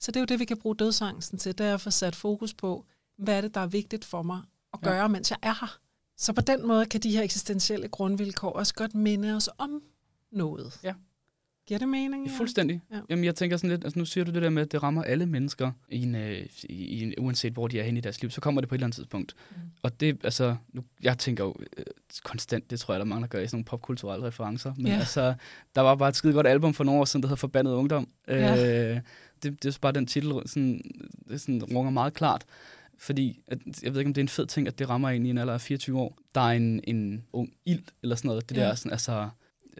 Så 0.00 0.10
det 0.12 0.16
er 0.16 0.20
jo 0.20 0.24
det, 0.26 0.38
vi 0.38 0.44
kan 0.44 0.56
bruge 0.58 0.76
dødsangsten 0.76 1.38
til, 1.38 1.58
det 1.58 1.66
er 1.66 1.74
at 1.74 1.80
få 1.80 1.90
sat 1.90 2.16
fokus 2.16 2.54
på, 2.54 2.84
hvad 3.18 3.36
er 3.36 3.40
det, 3.40 3.54
der 3.54 3.60
er 3.60 3.66
vigtigt 3.66 4.04
for 4.04 4.22
mig 4.22 4.40
at 4.72 4.78
Ja. 4.82 4.88
gøre, 4.88 5.08
mens 5.08 5.30
jeg 5.30 5.38
er 5.42 5.54
her. 5.60 5.78
Så 6.16 6.32
på 6.32 6.40
den 6.40 6.66
måde 6.66 6.86
kan 6.86 7.00
de 7.00 7.10
her 7.10 7.22
eksistentielle 7.22 7.88
grundvilkår 7.88 8.50
også 8.52 8.74
godt 8.74 8.94
minde 8.94 9.34
os 9.36 9.48
om 9.58 9.82
noget. 10.32 10.80
Ja. 10.82 10.94
Giver 11.70 11.78
det 11.78 11.88
mening? 11.88 12.26
Ja, 12.26 12.32
fuldstændig. 12.36 12.80
Ja. 12.90 12.96
Ja. 12.96 13.02
Jamen, 13.10 13.24
jeg 13.24 13.34
tænker 13.34 13.56
sådan 13.56 13.70
lidt, 13.70 13.84
altså 13.84 13.98
nu 13.98 14.04
siger 14.04 14.24
du 14.24 14.30
det 14.30 14.42
der 14.42 14.50
med, 14.50 14.62
at 14.62 14.72
det 14.72 14.82
rammer 14.82 15.02
alle 15.02 15.26
mennesker, 15.26 15.72
i 15.88 16.02
en, 16.02 16.14
øh, 16.14 16.46
i, 16.62 17.02
en, 17.02 17.14
uanset 17.18 17.52
hvor 17.52 17.68
de 17.68 17.80
er 17.80 17.84
henne 17.84 17.98
i 17.98 18.00
deres 18.00 18.20
liv, 18.22 18.30
så 18.30 18.40
kommer 18.40 18.60
det 18.60 18.68
på 18.68 18.74
et 18.74 18.76
eller 18.78 18.86
andet 18.86 18.94
tidspunkt. 18.94 19.34
Mm. 19.50 19.56
Og 19.82 20.00
det, 20.00 20.18
altså, 20.24 20.56
nu, 20.72 20.84
jeg 21.02 21.18
tænker 21.18 21.44
jo 21.44 21.54
øh, 21.76 21.84
konstant, 22.24 22.70
det 22.70 22.80
tror 22.80 22.94
jeg, 22.94 22.98
der 22.98 23.04
er 23.04 23.08
mange, 23.08 23.22
der 23.22 23.28
gør 23.28 23.38
i 23.38 23.46
sådan 23.46 23.56
nogle 23.56 23.64
popkulturelle 23.64 24.26
referencer, 24.26 24.74
men 24.76 24.86
ja. 24.86 24.98
altså, 24.98 25.34
der 25.74 25.80
var 25.80 25.94
bare 25.94 26.08
et 26.08 26.16
skide 26.16 26.32
godt 26.32 26.46
album 26.46 26.74
for 26.74 26.84
nogle 26.84 27.00
år 27.00 27.04
siden, 27.04 27.22
der 27.22 27.28
hedder 27.28 27.40
Forbandet 27.40 27.72
Ungdom. 27.72 28.08
Ja. 28.28 28.90
Øh, 28.94 29.00
det, 29.42 29.62
det 29.62 29.74
er 29.74 29.78
bare 29.80 29.92
den 29.92 30.06
titel, 30.06 30.32
sådan, 30.46 30.80
det 31.28 31.40
sådan, 31.40 31.64
runger 31.64 31.90
meget 31.90 32.14
klart. 32.14 32.44
Fordi, 32.98 33.40
at, 33.48 33.58
jeg 33.82 33.92
ved 33.92 34.00
ikke, 34.00 34.08
om 34.08 34.14
det 34.14 34.20
er 34.20 34.24
en 34.24 34.28
fed 34.28 34.46
ting, 34.46 34.66
at 34.68 34.78
det 34.78 34.88
rammer 34.88 35.08
en 35.08 35.26
i 35.26 35.30
en 35.30 35.38
alder 35.38 35.54
af 35.54 35.60
24 35.60 35.98
år. 35.98 36.18
Der 36.34 36.40
er 36.40 36.52
en, 36.52 36.80
en 36.84 37.24
ung 37.32 37.52
ild, 37.64 37.82
eller 38.02 38.16
sådan 38.16 38.28
noget. 38.28 38.48
Det 38.48 38.56
Ja. 38.56 38.62
der, 38.62 38.74
sådan, 38.74 38.92
altså, 38.92 39.28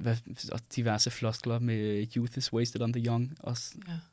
hvad, 0.00 0.16
og 0.52 0.60
diverse 0.76 1.10
floskler 1.10 1.58
med 1.58 2.06
youth 2.16 2.38
is 2.38 2.52
wasted 2.52 2.80
on 2.82 2.92
the 2.92 3.06
young, 3.06 3.32
og, 3.40 3.56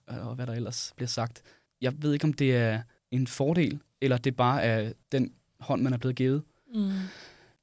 Ja. 0.08 0.18
og 0.20 0.36
hvad 0.36 0.48
der 0.48 0.54
ellers 0.54 0.94
bliver 0.96 1.08
sagt. 1.08 1.42
Jeg 1.82 1.94
ved 2.02 2.14
ikke, 2.14 2.26
om 2.26 2.34
det 2.34 2.56
er 2.56 2.82
en 3.12 3.28
fordel, 3.28 3.80
eller 4.02 4.18
det 4.18 4.36
bare 4.36 4.64
er 4.64 4.94
den 5.12 5.34
hånd, 5.60 5.82
man 5.82 5.94
er 5.94 5.98
blevet 5.98 6.16
givet, 6.16 6.44
Mm. 6.76 6.92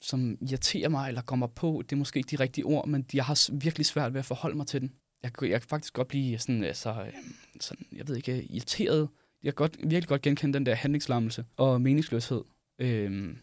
som 0.00 0.38
irriterer 0.40 0.88
mig, 0.88 1.08
eller 1.08 1.22
kommer 1.22 1.46
på. 1.46 1.82
Det 1.84 1.92
er 1.92 1.96
måske 1.96 2.16
ikke 2.18 2.36
de 2.36 2.42
rigtige 2.42 2.64
ord, 2.64 2.88
men 2.88 3.06
jeg 3.14 3.24
har 3.24 3.50
virkelig 3.52 3.86
svært 3.86 4.12
ved 4.14 4.18
at 4.18 4.24
forholde 4.24 4.56
mig 4.56 4.66
til 4.66 4.80
den. 4.80 4.92
Jeg, 5.22 5.30
jeg 5.42 5.60
kan 5.60 5.68
faktisk 5.68 5.92
godt 5.94 6.08
blive 6.08 6.38
sådan, 6.38 6.64
altså, 6.64 6.90
øh, 6.92 7.12
sådan, 7.60 7.86
jeg 7.92 8.08
ved 8.08 8.16
ikke, 8.16 8.42
irriteret. 8.44 9.08
Jeg 9.42 9.52
kan 9.52 9.56
godt, 9.56 9.76
virkelig 9.82 10.08
godt 10.08 10.22
genkende 10.22 10.52
den 10.54 10.66
der 10.66 10.74
handlingslammelse 10.74 11.44
og 11.56 11.80
meningsløshed. 11.80 12.42
Øhm, 12.78 13.28
jeg 13.28 13.36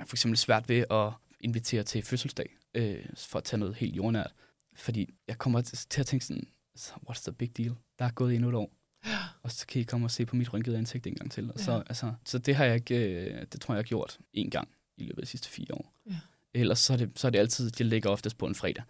er 0.00 0.04
for 0.04 0.16
eksempel 0.16 0.36
svært 0.38 0.68
ved 0.68 0.84
at 0.90 1.12
invitere 1.40 1.82
til 1.82 2.02
fødselsdag, 2.02 2.56
øh, 2.74 3.04
for 3.16 3.38
at 3.38 3.44
tage 3.44 3.60
noget 3.60 3.74
helt 3.74 3.96
jordnært. 3.96 4.32
Fordi 4.76 5.14
jeg 5.28 5.38
kommer 5.38 5.60
til 5.60 6.00
at 6.00 6.06
tænke 6.06 6.24
sådan, 6.24 6.48
"Så 6.76 6.92
what's 7.10 7.22
the 7.22 7.32
big 7.32 7.56
deal? 7.56 7.74
Der 7.98 8.04
er 8.04 8.10
gået 8.10 8.34
endnu 8.34 8.48
et 8.48 8.54
år. 8.54 8.72
Og 9.42 9.50
så 9.52 9.66
kan 9.66 9.80
I 9.80 9.84
komme 9.84 10.06
og 10.06 10.10
se 10.10 10.26
på 10.26 10.36
mit 10.36 10.52
rynkede 10.52 10.78
ansigt 10.78 11.06
en 11.06 11.14
gang 11.14 11.30
til. 11.32 11.52
Og 11.52 11.58
så, 11.60 11.72
Ja. 11.72 11.78
altså, 11.78 12.12
så 12.24 12.38
det 12.38 12.54
har 12.56 12.64
jeg 12.64 12.74
ikke, 12.74 12.96
øh, 12.96 13.46
det 13.52 13.60
tror 13.60 13.74
jeg, 13.74 13.76
jeg 13.76 13.82
har 13.84 13.88
gjort 13.88 14.18
en 14.32 14.50
gang 14.50 14.68
i 14.96 15.02
løbet 15.02 15.18
af 15.18 15.22
de 15.22 15.30
sidste 15.30 15.48
fire 15.48 15.74
år. 15.74 15.92
Ja. 16.10 16.16
Ellers 16.54 16.78
så 16.78 16.92
er, 16.92 16.96
det, 16.96 17.10
så 17.18 17.26
er 17.26 17.30
det 17.30 17.38
altid, 17.38 17.70
det 17.70 17.86
ligger 17.86 18.10
oftest 18.10 18.38
på 18.38 18.46
en 18.46 18.54
fredag. 18.54 18.84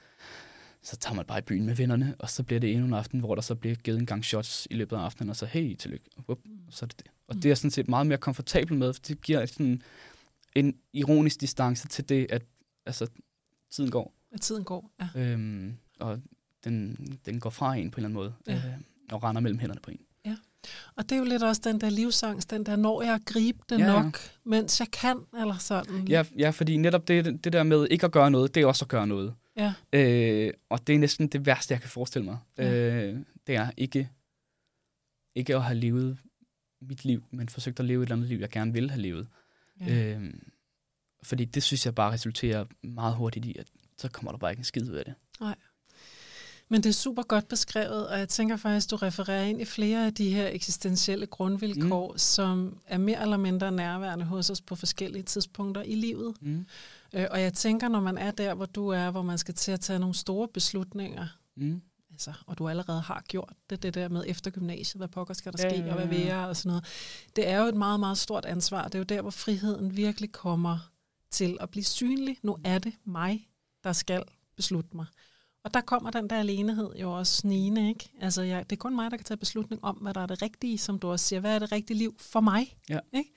Så 0.83 0.97
tager 0.97 1.15
man 1.15 1.25
bare 1.27 1.39
i 1.39 1.43
byen 1.43 1.67
med 1.67 1.75
vennerne, 1.75 2.15
og 2.19 2.31
så 2.31 2.43
bliver 2.43 2.61
det 2.61 2.71
endnu 2.73 2.87
en 2.87 2.95
aften, 2.95 3.21
hvor 3.21 3.35
der 3.35 3.43
så 3.43 3.55
bliver 3.55 3.75
givet 3.77 3.99
en 3.99 4.07
gang 4.07 4.25
shots 4.25 4.67
i 4.71 4.75
løbet 4.75 4.97
af 4.97 5.01
aftenen, 5.01 5.31
og 5.31 5.37
så 5.37 5.47
hey, 5.47 5.75
tillykke, 5.77 6.05
og, 6.17 6.25
whoop, 6.29 6.39
og 6.67 6.73
så 6.73 6.85
er 6.85 6.87
det 6.87 6.99
det. 6.99 7.07
Og 7.29 7.35
Mm. 7.35 7.41
det 7.41 7.49
er 7.49 7.51
jeg 7.51 7.59
sådan 7.59 7.71
set 7.71 7.89
meget 7.89 8.07
mere 8.07 8.19
komfortabel 8.19 8.77
med, 8.79 8.93
for 8.93 9.03
det 9.09 9.21
giver 9.21 9.47
sådan 9.47 9.83
en 10.57 10.75
ironisk 10.93 11.41
distance 11.41 11.89
til 11.89 12.09
det, 12.09 12.27
at 12.31 12.43
altså, 12.87 13.07
tiden 13.71 13.91
går, 13.91 14.15
At 14.33 14.41
tiden 14.41 14.65
går. 14.65 14.91
Ja. 15.01 15.21
øhm, 15.21 15.77
og 16.01 16.21
den, 16.65 16.97
den 17.27 17.41
går 17.41 17.51
fra 17.51 17.75
en 17.77 17.91
på 17.91 18.01
en 18.01 18.05
eller 18.05 18.09
anden 18.09 18.15
måde, 18.15 18.35
Ja. 18.47 18.69
øh, 18.69 18.75
og 19.13 19.23
render 19.23 19.41
mellem 19.41 19.59
hænderne 19.59 19.81
på 19.81 19.91
en. 19.91 20.01
Og 20.97 21.05
det 21.05 21.13
er 21.13 21.17
jo 21.19 21.25
lidt 21.25 21.43
også 21.43 21.61
den 21.65 21.81
der 21.81 21.91
livsangst, 21.91 22.51
den 22.51 22.67
der, 22.67 22.77
når 22.77 23.03
jeg 23.03 23.21
griber 23.27 23.65
det 23.69 23.79
Ja, 23.79 23.85
ja, 23.85 23.93
ja. 23.97 24.03
nok, 24.03 24.19
mens 24.45 24.81
jeg 24.81 24.91
kan, 24.91 25.17
eller 25.39 25.59
sådan. 25.59 26.09
Ja, 26.09 26.25
ja, 26.39 26.51
fordi 26.51 26.77
netop 26.77 27.09
det, 27.09 27.45
det 27.45 27.53
der 27.53 27.63
med 27.63 27.87
ikke 27.91 28.07
at 28.07 28.13
gøre 28.13 28.31
noget, 28.31 28.55
det 28.55 28.63
er 28.63 28.67
også 28.67 28.85
at 28.85 28.89
gøre 28.89 29.07
noget. 29.07 29.35
ja. 29.57 29.75
Øh, 29.93 30.53
og 30.69 30.87
det 30.87 30.95
er 30.95 30.99
næsten 30.99 31.29
det 31.29 31.47
værste, 31.47 31.73
jeg 31.73 31.81
kan 31.81 31.91
forestille 31.91 32.25
mig. 32.25 32.39
Ja. 32.59 32.73
Øh, 32.75 33.19
det 33.47 33.55
er 33.55 33.71
ikke, 33.77 34.09
ikke 35.35 35.57
at 35.57 35.63
have 35.63 35.75
levet 35.79 36.19
mit 36.81 37.05
liv, 37.05 37.25
men 37.31 37.49
forsøgt 37.49 37.81
at 37.81 37.87
leve 37.87 38.03
et 38.03 38.07
eller 38.07 38.17
andet 38.17 38.29
liv, 38.29 38.39
jeg 38.39 38.51
gerne 38.51 38.73
vil 38.73 38.91
have 38.91 39.03
levet. 39.03 39.29
Ja. 39.87 39.95
Øh, 39.95 40.35
fordi 41.23 41.45
det 41.45 41.63
synes 41.63 41.87
jeg 41.87 41.95
bare 41.95 42.13
resulterer 42.13 42.65
meget 42.83 43.15
hurtigt 43.17 43.47
i, 43.47 43.57
at 43.59 43.67
så 43.99 44.09
kommer 44.09 44.33
der 44.33 44.39
bare 44.39 44.51
ikke 44.51 44.61
en 44.61 44.65
skid 44.65 44.91
ud 44.91 44.95
af 44.95 45.05
det. 45.05 45.15
Men 46.71 46.83
det 46.83 46.89
er 46.89 46.93
super 46.95 47.23
godt 47.23 47.49
beskrevet, 47.49 48.09
og 48.09 48.19
jeg 48.19 48.29
tænker 48.29 48.57
faktisk, 48.57 48.91
du 48.91 48.97
refererer 48.97 49.43
ind 49.45 49.61
i 49.61 49.65
flere 49.65 50.07
af 50.07 50.15
de 50.15 50.31
her 50.31 50.49
eksistentielle 50.49 51.27
grundvilkår, 51.27 52.13
mm. 52.13 52.19
som 52.19 52.79
er 52.87 52.99
mere 52.99 53.23
eller 53.23 53.37
mindre 53.37 53.73
nærværende 53.73 54.25
hos 54.25 54.51
os 54.51 54.61
på 54.61 54.75
forskellige 54.75 55.23
tidspunkter 55.23 55.83
i 55.83 55.95
livet. 55.95 56.35
Mm. 56.41 56.67
Øh, 57.15 57.27
og 57.31 57.41
jeg 57.41 57.55
tænker, 57.55 57.89
når 57.89 58.01
man 58.01 58.19
er 58.19 58.31
der, 58.31 58.55
hvor 58.55 58.67
du 58.67 58.89
er, 58.89 59.11
hvor 59.11 59.23
man 59.23 59.39
skal 59.39 59.55
til 59.55 59.73
at 59.73 59.81
tage 59.81 59.99
nogle 59.99 60.15
store 60.15 60.49
beslutninger, 60.49 61.27
Mm. 61.61 61.83
Altså, 62.19 62.33
og 62.47 62.59
du 62.59 62.69
allerede 62.69 63.01
har 63.01 63.25
gjort 63.29 63.53
det, 63.71 63.83
det 63.83 63.95
der 63.95 64.09
med 64.09 64.25
efter 64.27 64.51
gymnasiet, 64.51 65.01
hvad 65.01 65.09
pokker 65.09 65.35
skal 65.35 65.53
der 65.53 65.65
Ja, 65.65 65.71
ske, 65.71 65.83
ja, 65.83 65.89
og 65.89 65.95
hvad 65.95 66.07
vil 66.07 66.21
jeg, 66.21 66.47
og 66.47 66.57
sådan 66.57 66.69
noget. 66.69 66.85
Det 67.37 67.49
er 67.49 67.61
jo 67.61 67.67
et 67.67 67.75
meget, 67.75 68.01
meget 68.01 68.19
stort 68.19 68.45
ansvar. 68.45 68.85
Det 68.85 68.95
er 68.95 68.99
jo 68.99 69.05
der, 69.05 69.23
hvor 69.23 69.31
friheden 69.31 69.97
virkelig 69.97 70.33
kommer 70.33 70.91
til 71.31 71.57
at 71.61 71.71
blive 71.71 71.85
synlig. 71.85 72.39
Nu 72.43 72.57
er 72.65 72.79
det 72.79 72.93
mig, 73.05 73.49
der 73.85 73.93
skal 73.93 74.23
beslutte 74.57 74.97
mig. 74.97 75.07
Og 75.65 75.75
der 75.75 75.81
kommer 75.81 76.11
den 76.11 76.31
der 76.31 76.37
alenehed 76.39 76.91
jo 77.01 77.19
også 77.19 77.37
snigende, 77.37 77.89
ikke? 77.89 78.11
Altså, 78.21 78.43
jeg, 78.43 78.71
det 78.71 78.77
er 78.77 78.81
kun 78.81 78.95
mig, 78.95 79.11
der 79.11 79.17
kan 79.17 79.25
tage 79.25 79.39
beslutning 79.39 79.85
om, 79.85 79.97
hvad 79.97 80.15
der 80.15 80.21
er 80.21 80.27
det 80.27 80.43
rigtige, 80.43 80.79
som 80.79 80.99
du 80.99 81.11
også 81.11 81.27
siger. 81.27 81.41
Hvad 81.41 81.55
er 81.55 81.59
det 81.59 81.73
rigtige 81.73 81.99
liv 81.99 82.17
for 82.21 82.41
mig? 82.41 82.77
Ja. 82.89 82.99
Ikke? 83.13 83.31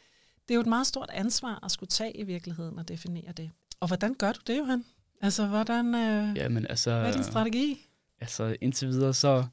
Det 0.47 0.53
er 0.53 0.55
jo 0.55 0.61
et 0.61 0.67
meget 0.67 0.87
stort 0.87 1.09
ansvar 1.13 1.59
at 1.63 1.71
skulle 1.71 1.89
tage 1.89 2.17
i 2.17 2.23
virkeligheden 2.23 2.79
og 2.79 2.87
definere 2.87 3.31
det. 3.31 3.51
Og 3.79 3.87
hvordan 3.87 4.13
gør 4.13 4.31
du 4.31 4.39
det, 4.47 4.57
Johan? 4.57 4.85
Altså, 5.21 5.47
hvordan, 5.47 5.95
øh, 5.95 6.37
Ja, 6.37 6.49
men 6.49 6.65
altså... 6.69 6.99
hvad 6.99 7.09
er 7.09 7.13
din 7.13 7.23
strategi? 7.23 7.85
Altså, 8.21 8.55
indtil 8.61 8.87
videre, 8.87 9.13
så 9.13 9.45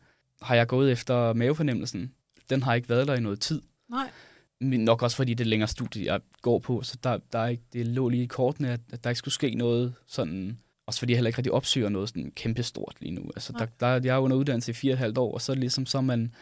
har 0.42 0.54
jeg 0.54 0.66
gået 0.66 0.92
efter 0.92 1.32
mavefornemmelsen. 1.32 2.12
Den 2.50 2.62
har 2.62 2.74
ikke 2.74 2.88
været 2.88 3.08
der 3.08 3.14
i 3.14 3.20
noget 3.20 3.40
tid. 3.40 3.62
Nej. 3.90 4.10
Men 4.60 4.80
nok 4.80 5.02
også 5.02 5.16
fordi 5.16 5.34
det 5.34 5.44
er 5.44 5.48
længere 5.48 5.68
studie, 5.68 6.12
jeg 6.12 6.20
går 6.42 6.58
på, 6.58 6.82
så 6.82 6.98
der, 7.04 7.18
der 7.32 7.38
er 7.38 7.48
ikke, 7.48 7.62
det 7.72 7.86
lå 7.86 8.08
lige 8.08 8.22
i 8.22 8.26
kortene, 8.26 8.70
at, 8.70 8.80
at 8.92 9.04
der 9.04 9.10
ikke 9.10 9.18
skulle 9.18 9.34
ske 9.34 9.54
noget 9.54 9.94
sådan... 10.06 10.58
Også 10.86 10.98
fordi 10.98 11.12
jeg 11.12 11.16
heller 11.16 11.28
ikke 11.28 11.38
rigtig 11.38 11.52
opsøger 11.52 11.88
noget 11.88 12.08
sådan 12.08 12.32
kæmpestort 12.36 12.96
lige 13.00 13.14
nu. 13.14 13.22
Altså, 13.36 13.52
der, 13.58 13.66
der, 13.80 14.00
jeg 14.04 14.14
er 14.14 14.18
under 14.18 14.36
uddannelse 14.36 14.70
i 14.70 14.74
fire 14.74 14.92
og 14.92 14.94
et 14.94 14.98
halvt 14.98 15.18
år, 15.18 15.34
og 15.34 15.40
så 15.40 15.52
er 15.52 15.54
det 15.54 15.60
ligesom 15.60 15.86
så, 15.86 16.00
man... 16.00 16.34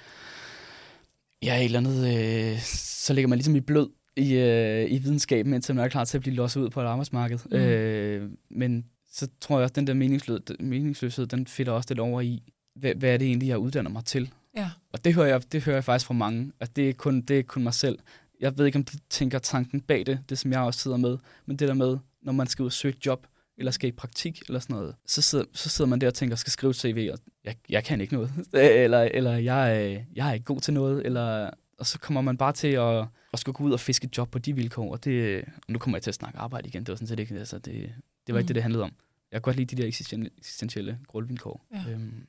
Ja, 1.43 1.59
et 1.59 1.65
eller 1.65 1.79
andet... 1.79 2.19
Øh, 2.53 2.61
så 3.07 3.13
ligger 3.13 3.29
man 3.29 3.39
ligesom 3.39 3.57
i 3.57 3.61
blød 3.61 3.89
i, 4.17 4.35
øh, 4.35 4.93
i 4.93 4.99
videnskaben, 4.99 5.55
indtil 5.55 5.75
man 5.75 5.85
er 5.85 5.89
klar 5.89 6.05
til 6.05 6.19
at 6.19 6.23
blive 6.23 6.37
losset 6.37 6.61
ud 6.61 6.71
på 6.71 6.81
et 6.81 6.85
arbejdsmarked. 6.85 7.39
Mm. 7.45 7.57
Mm. 7.57 7.63
Øh, 7.63 8.31
men 8.51 8.85
så 9.17 9.29
tror 9.41 9.57
jeg 9.59 9.63
også, 9.63 9.73
at 9.73 9.77
den 9.77 9.87
der 9.87 9.95
meningsløshed, 9.95 10.59
meningsløshed 10.61 11.27
den 11.27 11.47
fitter 11.47 11.73
også 11.73 11.87
lidt 11.91 12.01
over 12.01 12.21
i, 12.21 12.43
hvad, 12.75 12.95
hvad 12.95 13.11
er 13.15 13.17
det 13.17 13.27
egentlig, 13.29 13.49
jeg 13.49 13.59
uddanner 13.59 13.91
mig 13.91 14.05
til? 14.05 14.33
Ja. 14.57 14.71
Og 14.93 15.05
det 15.05 15.15
hører 15.15 15.27
jeg, 15.27 15.53
det 15.53 15.63
hører 15.63 15.77
jeg 15.77 15.85
faktisk 15.85 16.07
fra 16.07 16.15
mange, 16.15 16.53
at 16.61 16.77
det 16.77 16.89
er, 16.89 16.93
kun, 16.93 17.21
det 17.21 17.39
er 17.39 17.43
kun 17.43 17.63
mig 17.63 17.75
selv. 17.75 17.99
Jeg 18.41 18.59
ved 18.59 18.67
ikke, 18.67 18.77
om 18.79 18.85
de 18.85 18.99
tænker 19.11 19.39
tanken 19.39 19.81
bag 19.81 20.07
det, 20.07 20.19
det 20.29 20.39
som 20.39 20.53
jeg 20.53 20.61
også 20.61 20.81
sidder 20.81 20.97
med, 20.97 21.19
men 21.47 21.57
det 21.57 21.69
der 21.69 21.75
med, 21.75 21.99
når 22.23 22.33
man 22.33 22.47
skal 22.47 22.63
ud 22.63 22.67
og 22.69 22.73
søge 22.73 22.95
et 22.95 23.07
job, 23.07 23.27
eller 23.59 23.73
skal 23.73 23.89
i 23.89 23.93
praktik, 23.93 24.43
eller 24.47 24.61
sådan 24.61 24.77
noget, 24.77 24.95
så 25.07 25.23
sidder, 25.23 25.45
så 25.53 25.69
sidder 25.69 25.89
man 25.89 26.01
der 26.01 26.07
og 26.07 26.15
tænker, 26.15 26.37
skal 26.37 26.51
skrive 26.51 26.75
CV, 26.75 27.09
og 27.13 27.19
jeg, 27.45 27.57
jeg 27.69 27.85
kan 27.85 28.01
ikke 28.01 28.15
noget, 28.15 28.31
eller, 28.85 29.03
eller 29.03 29.33
jeg, 29.37 29.85
er- 29.95 30.01
jeg 30.17 30.29
er 30.29 30.33
ikke 30.33 30.45
god 30.45 30.61
til 30.61 30.75
noget, 30.75 31.07
eller, 31.07 31.51
og 31.79 31.87
så 31.87 31.99
kommer 31.99 32.21
man 32.21 32.37
bare 32.37 32.53
til 32.53 32.69
at, 32.69 33.05
at 33.33 33.39
skulle 33.39 33.55
gå 33.55 33.65
ud 33.65 33.73
og 33.73 33.81
fiske 33.81 34.05
et 34.05 34.19
job 34.19 34.31
på 34.31 34.39
de 34.39 34.53
vilkår, 34.55 34.93
og 34.93 35.05
det, 35.05 35.45
og 35.67 35.73
nu 35.73 35.79
kommer 35.79 35.97
jeg 35.99 36.03
til 36.03 36.11
at 36.11 36.15
snakke 36.15 36.39
arbejde 36.39 36.69
igen, 36.69 36.81
det 36.83 36.89
var 36.89 36.97
sådan 36.97 37.07
set 37.09 37.21
ikke, 37.21 37.35
altså 37.35 37.59
det, 37.59 37.93
det 38.27 38.35
var 38.35 38.39
ikke 38.39 38.45
Mm. 38.45 38.47
det, 38.47 38.55
det 38.55 38.63
handlede 38.63 38.85
om. 38.85 38.93
Jeg 39.37 39.43
kan 39.43 39.51
godt 39.53 39.57
lide 39.57 39.77
de 39.77 39.83
der 39.83 39.89
eksisten- 39.89 40.31
eksistentielle 40.39 40.99
grundvilkår. 41.07 41.67
Ja. 41.75 41.91
Øhm, 41.91 42.27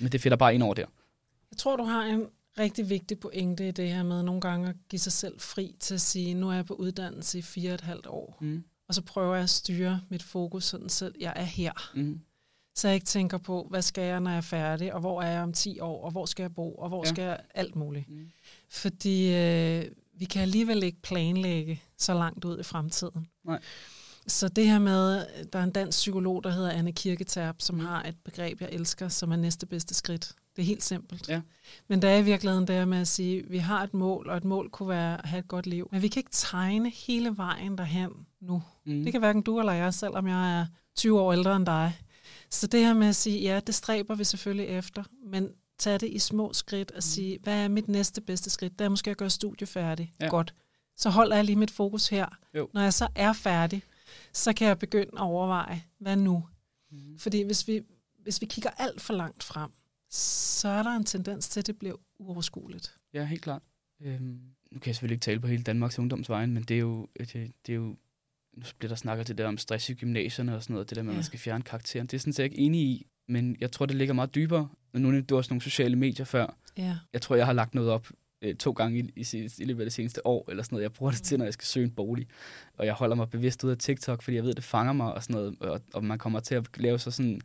men 0.00 0.12
det 0.12 0.20
fedter 0.20 0.36
bare 0.36 0.54
ind 0.54 0.62
over 0.62 0.74
der. 0.74 0.86
Jeg 1.50 1.56
tror, 1.58 1.76
du 1.76 1.84
har 1.84 2.02
en 2.04 2.26
rigtig 2.58 2.88
vigtig 2.90 3.18
pointe 3.18 3.68
i 3.68 3.70
det 3.70 3.88
her 3.88 4.02
med 4.02 4.22
nogle 4.22 4.40
gange 4.40 4.68
at 4.68 4.76
give 4.88 5.00
sig 5.00 5.12
selv 5.12 5.40
fri 5.40 5.76
til 5.80 5.94
at 5.94 6.00
sige, 6.00 6.34
nu 6.34 6.50
er 6.50 6.54
jeg 6.54 6.66
på 6.66 6.74
uddannelse 6.74 7.38
i 7.38 7.42
fire 7.42 7.70
og 7.70 7.74
et 7.74 7.80
halvt 7.80 8.06
år, 8.06 8.38
Mm. 8.40 8.64
og 8.88 8.94
så 8.94 9.02
prøver 9.02 9.34
jeg 9.34 9.42
at 9.44 9.50
styre 9.50 10.00
mit 10.08 10.22
fokus 10.22 10.64
sådan, 10.64 10.88
så 10.88 11.12
jeg 11.20 11.32
er 11.36 11.42
her. 11.44 11.90
Mm. 11.94 12.20
Så 12.74 12.88
jeg 12.88 12.94
ikke 12.94 13.06
tænker 13.06 13.38
på, 13.38 13.66
hvad 13.70 13.82
skal 13.82 14.04
jeg, 14.04 14.20
når 14.20 14.30
jeg 14.30 14.36
er 14.36 14.40
færdig, 14.40 14.94
og 14.94 15.00
hvor 15.00 15.22
er 15.22 15.30
jeg 15.30 15.42
om 15.42 15.52
10 15.52 15.80
år, 15.80 16.04
og 16.04 16.10
hvor 16.10 16.26
skal 16.26 16.42
jeg 16.42 16.54
bo, 16.54 16.74
og 16.74 16.88
hvor 16.88 17.02
Ja. 17.06 17.10
skal 17.10 17.22
jeg 17.24 17.40
alt 17.54 17.76
muligt. 17.76 18.08
Mm. 18.08 18.30
Fordi 18.70 19.34
øh, 19.34 19.84
vi 20.14 20.24
kan 20.24 20.42
alligevel 20.42 20.82
ikke 20.82 21.02
planlægge 21.02 21.82
så 21.98 22.14
langt 22.14 22.44
ud 22.44 22.60
i 22.60 22.62
fremtiden. 22.62 23.26
Nej. 23.44 23.60
Så 24.26 24.48
det 24.48 24.66
her 24.66 24.78
med, 24.78 25.26
der 25.52 25.58
er 25.58 25.62
en 25.64 25.70
dansk 25.70 25.96
psykolog, 25.98 26.44
der 26.44 26.50
hedder 26.50 26.70
Anne 26.70 26.92
Kirketerp, 26.92 27.56
som 27.58 27.74
Mm. 27.76 27.84
har 27.84 28.02
et 28.02 28.16
begreb, 28.24 28.60
jeg 28.60 28.68
elsker, 28.72 29.08
som 29.08 29.32
er 29.32 29.36
næste 29.36 29.66
bedste 29.66 29.94
skridt. 29.94 30.32
Det 30.56 30.62
er 30.62 30.66
helt 30.66 30.82
simpelt. 30.82 31.28
Ja. 31.28 31.40
Men 31.88 32.02
der 32.02 32.08
er 32.08 32.18
i 32.18 32.22
virkeligheden 32.22 32.66
det 32.66 32.74
her 32.76 32.84
med 32.84 32.98
at 32.98 33.08
sige, 33.08 33.38
at 33.38 33.50
vi 33.50 33.58
har 33.58 33.82
et 33.82 33.94
mål, 33.94 34.28
og 34.28 34.36
et 34.36 34.44
mål 34.44 34.70
kunne 34.70 34.88
være 34.88 35.18
at 35.22 35.28
have 35.28 35.38
et 35.40 35.48
godt 35.48 35.66
liv. 35.66 35.88
Men 35.92 36.02
vi 36.02 36.08
kan 36.08 36.20
ikke 36.20 36.30
tegne 36.32 36.90
hele 36.90 37.36
vejen 37.36 37.78
derhen 37.78 38.10
nu. 38.40 38.62
Mm. 38.86 39.04
Det 39.04 39.12
kan 39.12 39.20
hverken 39.20 39.42
du 39.42 39.58
eller 39.58 39.72
jeg, 39.72 39.94
selvom 39.94 40.28
jeg 40.28 40.60
er 40.60 40.66
20 40.96 41.20
år 41.20 41.32
ældre 41.32 41.56
end 41.56 41.66
dig. 41.66 41.98
Så 42.50 42.66
det 42.66 42.80
her 42.80 42.94
med 42.94 43.06
at 43.08 43.16
sige, 43.16 43.40
ja, 43.40 43.60
det 43.60 43.74
stræber 43.74 44.14
vi 44.14 44.24
selvfølgelig 44.24 44.66
efter, 44.66 45.02
men 45.26 45.48
tag 45.78 46.00
det 46.00 46.08
i 46.08 46.18
små 46.18 46.52
skridt 46.52 46.90
og 46.90 47.02
sige, 47.02 47.38
hvad 47.42 47.64
er 47.64 47.68
mit 47.68 47.88
næste 47.88 48.20
bedste 48.20 48.50
skridt? 48.50 48.78
Det 48.78 48.84
er 48.84 48.88
måske 48.88 49.10
at 49.10 49.16
gøre 49.16 49.30
studie 49.30 49.66
færdig. 49.66 50.12
Ja. 50.20 50.26
Godt. 50.28 50.54
Så 50.96 51.10
holder 51.10 51.36
jeg 51.36 51.44
lige 51.44 51.56
mit 51.56 51.70
fokus 51.70 52.08
her. 52.08 52.26
Jo. 52.54 52.68
Når 52.74 52.80
jeg 52.80 52.94
så 52.94 53.08
er 53.14 53.32
færdig, 53.32 53.82
så 54.32 54.52
kan 54.52 54.68
jeg 54.68 54.78
begynde 54.78 55.10
at 55.14 55.20
overveje, 55.20 55.82
hvad 55.98 56.16
nu? 56.16 56.46
Mm. 56.90 57.18
Fordi 57.18 57.42
hvis 57.42 57.68
vi, 57.68 57.80
hvis 58.22 58.40
vi 58.40 58.46
kigger 58.46 58.70
alt 58.70 59.00
for 59.00 59.14
langt 59.14 59.42
frem, 59.42 59.70
så 60.10 60.68
er 60.68 60.82
der 60.82 60.90
en 60.90 61.04
tendens 61.04 61.48
til, 61.48 61.60
at 61.60 61.66
det 61.66 61.78
bliver 61.78 61.96
uoverskueligt. 62.18 62.94
Ja, 63.14 63.24
helt 63.24 63.42
klart. 63.42 63.62
Øhm, 64.02 64.40
nu 64.70 64.78
kan 64.78 64.86
jeg 64.86 64.94
selvfølgelig 64.94 65.14
ikke 65.14 65.24
tale 65.24 65.40
på 65.40 65.46
hele 65.46 65.62
Danmarks 65.62 65.98
ungdomsvejen, 65.98 66.54
men 66.54 66.62
det 66.62 66.74
er 66.74 66.78
jo, 66.80 67.08
det, 67.18 67.32
det 67.66 67.72
er 67.72 67.74
jo 67.76 67.96
nu 68.56 68.62
bliver 68.78 68.88
der 68.88 68.96
snakket 68.96 69.28
det 69.28 69.38
der 69.38 69.46
om 69.46 69.58
stress 69.58 69.88
i 69.88 69.94
gymnasierne 69.94 70.54
og 70.56 70.62
sådan 70.62 70.74
noget, 70.74 70.90
det 70.90 70.96
der 70.96 71.02
med, 71.02 71.10
at 71.10 71.14
Ja. 71.14 71.18
man 71.18 71.24
skal 71.24 71.38
fjerne 71.38 71.62
karakteren. 71.64 72.06
Det 72.06 72.14
er 72.14 72.18
sådan 72.20 72.32
set 72.32 72.44
ikke 72.44 72.58
enig 72.58 72.80
i, 72.80 73.06
men 73.28 73.56
jeg 73.60 73.72
tror, 73.72 73.86
det 73.86 73.96
ligger 73.96 74.14
meget 74.14 74.34
dybere. 74.34 74.68
Nu 74.92 75.10
nævnte 75.10 75.26
du 75.26 75.36
også 75.36 75.50
nogle 75.50 75.62
sociale 75.62 75.96
medier 75.96 76.24
før. 76.26 76.56
Ja. 76.76 76.96
Jeg 77.12 77.22
tror, 77.22 77.36
jeg 77.36 77.46
har 77.46 77.52
lagt 77.52 77.74
noget 77.74 77.90
op 77.90 78.08
øh, 78.44 78.54
to 78.54 78.72
gange 78.72 78.98
i, 78.98 79.10
i, 79.16 79.26
i, 79.32 79.48
i 79.58 79.64
løbet 79.64 79.80
af 79.80 79.86
det 79.86 79.92
seneste 79.92 80.26
år, 80.26 80.50
eller 80.50 80.62
sådan 80.62 80.76
noget. 80.76 80.82
Jeg 80.82 80.92
bruger 80.92 81.12
det 81.12 81.22
til, 81.22 81.38
når 81.38 81.44
jeg 81.44 81.52
skal 81.52 81.66
søge 81.66 81.84
en 81.84 81.90
bolig. 81.90 82.26
Og 82.78 82.86
jeg 82.86 82.94
holder 82.94 83.16
mig 83.16 83.30
bevidst 83.30 83.64
ud 83.64 83.70
af 83.70 83.78
TikTok, 83.78 84.22
fordi 84.22 84.36
jeg 84.36 84.44
ved, 84.44 84.54
det 84.54 84.64
fanger 84.64 84.92
mig 84.92 85.14
og 85.14 85.22
sådan 85.22 85.34
noget. 85.34 85.56
Og, 85.60 85.80
og 85.94 86.04
man 86.04 86.18
kommer 86.18 86.40
til 86.40 86.54
at 86.54 86.66
lave 86.76 86.98
så 86.98 87.10
sådan, 87.10 87.40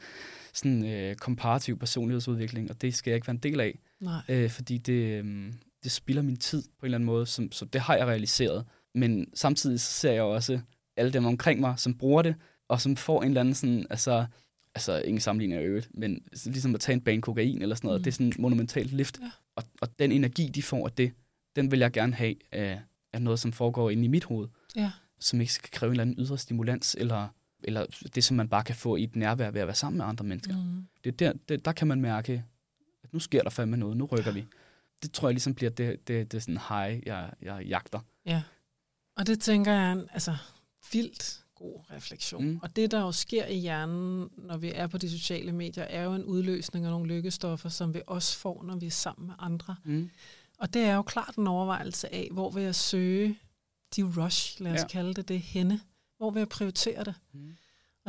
sådan 0.53 0.85
øh, 0.85 1.15
komparativ 1.15 1.79
personlighedsudvikling, 1.79 2.69
og 2.69 2.81
det 2.81 2.95
skal 2.95 3.11
jeg 3.11 3.15
ikke 3.15 3.27
være 3.27 3.35
en 3.35 3.43
del 3.43 3.59
af 3.59 3.79
Nej. 3.99 4.21
øh, 4.29 4.49
fordi 4.49 4.77
det, 4.77 5.23
øh, 5.23 5.53
det 5.83 5.91
spilder 5.91 6.21
min 6.21 6.37
tid 6.37 6.61
på 6.61 6.85
en 6.85 6.85
eller 6.85 6.97
anden 6.97 7.05
måde, 7.05 7.25
som, 7.25 7.51
så 7.51 7.65
det 7.65 7.81
har 7.81 7.95
jeg 7.95 8.07
realiseret. 8.07 8.65
Men 8.95 9.27
samtidig 9.33 9.79
så 9.79 9.91
ser 9.91 10.11
jeg 10.11 10.23
også 10.23 10.59
alle 10.97 11.13
dem 11.13 11.25
omkring 11.25 11.59
mig, 11.59 11.73
som 11.77 11.93
bruger 11.93 12.21
det, 12.21 12.35
og 12.67 12.81
som 12.81 12.95
får 12.95 13.21
en 13.21 13.27
eller 13.27 13.41
anden 13.41 13.55
sådan, 13.55 13.85
altså, 13.89 14.25
altså 14.75 15.01
ingen 15.01 15.21
sammenligning 15.21 15.61
af 15.61 15.65
øvrigt, 15.65 15.89
men 15.93 16.21
ligesom 16.45 16.75
at 16.75 16.81
tage 16.81 16.93
en 16.93 17.01
bane 17.01 17.21
kokain 17.21 17.61
eller 17.61 17.75
sådan 17.75 17.87
noget, 17.87 17.99
mm. 17.99 18.03
det 18.03 18.11
er 18.11 18.13
sådan 18.13 18.27
et 18.27 18.39
monumentalt 18.39 18.93
lift. 18.93 19.19
Ja. 19.21 19.31
Og, 19.59 19.65
og 19.81 19.99
den 19.99 20.11
energi, 20.11 20.49
de 20.49 20.63
får 20.63 20.85
af 20.85 20.91
det, 20.91 21.13
den 21.55 21.71
vil 21.71 21.79
jeg 21.79 21.91
gerne 21.91 22.13
have 22.13 22.35
af, 22.51 22.81
af 23.13 23.21
noget, 23.21 23.39
som 23.39 23.51
foregår 23.53 23.89
inde 23.89 24.03
i 24.03 24.07
mit 24.07 24.23
hoved, 24.23 24.47
Ja. 24.75 24.91
som 25.19 25.41
ikke 25.41 25.53
skal 25.53 25.69
kræve 25.71 25.87
en 25.89 25.91
eller 25.91 26.01
anden 26.01 26.15
ydre 26.19 26.37
stimulans, 26.37 26.95
eller, 26.99 27.27
eller 27.63 27.85
det, 28.15 28.23
som 28.23 28.37
man 28.37 28.49
bare 28.49 28.63
kan 28.63 28.75
få 28.75 28.95
i 28.95 29.03
et 29.03 29.15
nærvær 29.15 29.51
ved 29.51 29.61
at 29.61 29.67
være 29.67 29.75
sammen 29.75 29.97
med 29.97 30.05
andre 30.05 30.25
mennesker. 30.25 30.57
Mm. 30.57 30.87
Det 31.03 31.11
er 31.11 31.17
der, 31.17 31.33
det, 31.49 31.65
der 31.65 31.71
kan 31.71 31.87
man 31.87 32.01
mærke, 32.01 32.43
at 33.03 33.13
nu 33.13 33.19
sker 33.19 33.43
der 33.43 33.49
fandme 33.49 33.77
noget, 33.77 33.97
nu 33.97 34.05
rykker 34.05 34.31
vi. 34.31 34.45
Det 35.03 35.11
tror 35.11 35.27
jeg 35.27 35.33
ligesom 35.33 35.55
bliver 35.55 35.69
det, 35.69 36.07
det, 36.07 36.31
det 36.31 36.43
sådan 36.43 36.57
high, 36.69 37.03
jeg, 37.07 37.31
jeg 37.41 37.65
jagter. 37.65 37.99
Ja, 38.25 38.41
og 39.17 39.27
det 39.27 39.39
tænker 39.41 39.71
jeg 39.73 40.03
altså, 40.11 40.35
vildt 40.93 41.45
god 41.59 41.91
refleksion. 41.91 42.45
Mm. 42.45 42.59
Og 42.63 42.75
det, 42.75 42.91
der 42.91 42.99
jo 42.99 43.11
sker 43.11 43.45
i 43.45 43.57
hjernen, 43.57 44.29
når 44.37 44.57
vi 44.57 44.71
er 44.75 44.87
på 44.87 44.97
de 44.97 45.09
sociale 45.09 45.51
medier, 45.51 45.83
er 45.83 46.03
jo 46.03 46.13
en 46.13 46.23
udløsning 46.23 46.85
af 46.85 46.91
nogle 46.91 47.07
lykkestoffer, 47.07 47.69
som 47.69 47.93
vi 47.93 48.01
også 48.07 48.37
får, 48.37 48.63
når 48.63 48.75
vi 48.75 48.85
er 48.85 48.91
sammen 48.91 49.27
med 49.27 49.35
andre. 49.39 49.75
Mm. 49.83 50.09
Og 50.59 50.73
det 50.73 50.81
er 50.81 50.95
jo 50.95 51.01
klart 51.01 51.35
en 51.35 51.47
overvejelse 51.47 52.13
af, 52.13 52.29
hvor 52.31 52.49
vil 52.49 52.63
jeg 52.63 52.75
søge 52.75 53.39
de 53.95 54.03
rush, 54.03 54.61
lad 54.61 54.71
os. 54.71 54.79
Ja. 54.79 54.87
kalde 54.87 55.13
det 55.13 55.27
det, 55.27 55.39
henne. 55.39 55.81
Hvor 56.17 56.31
vil 56.31 56.39
jeg 56.39 56.49
prioritere 56.49 57.03
det? 57.03 57.15
Mm. 57.33 57.55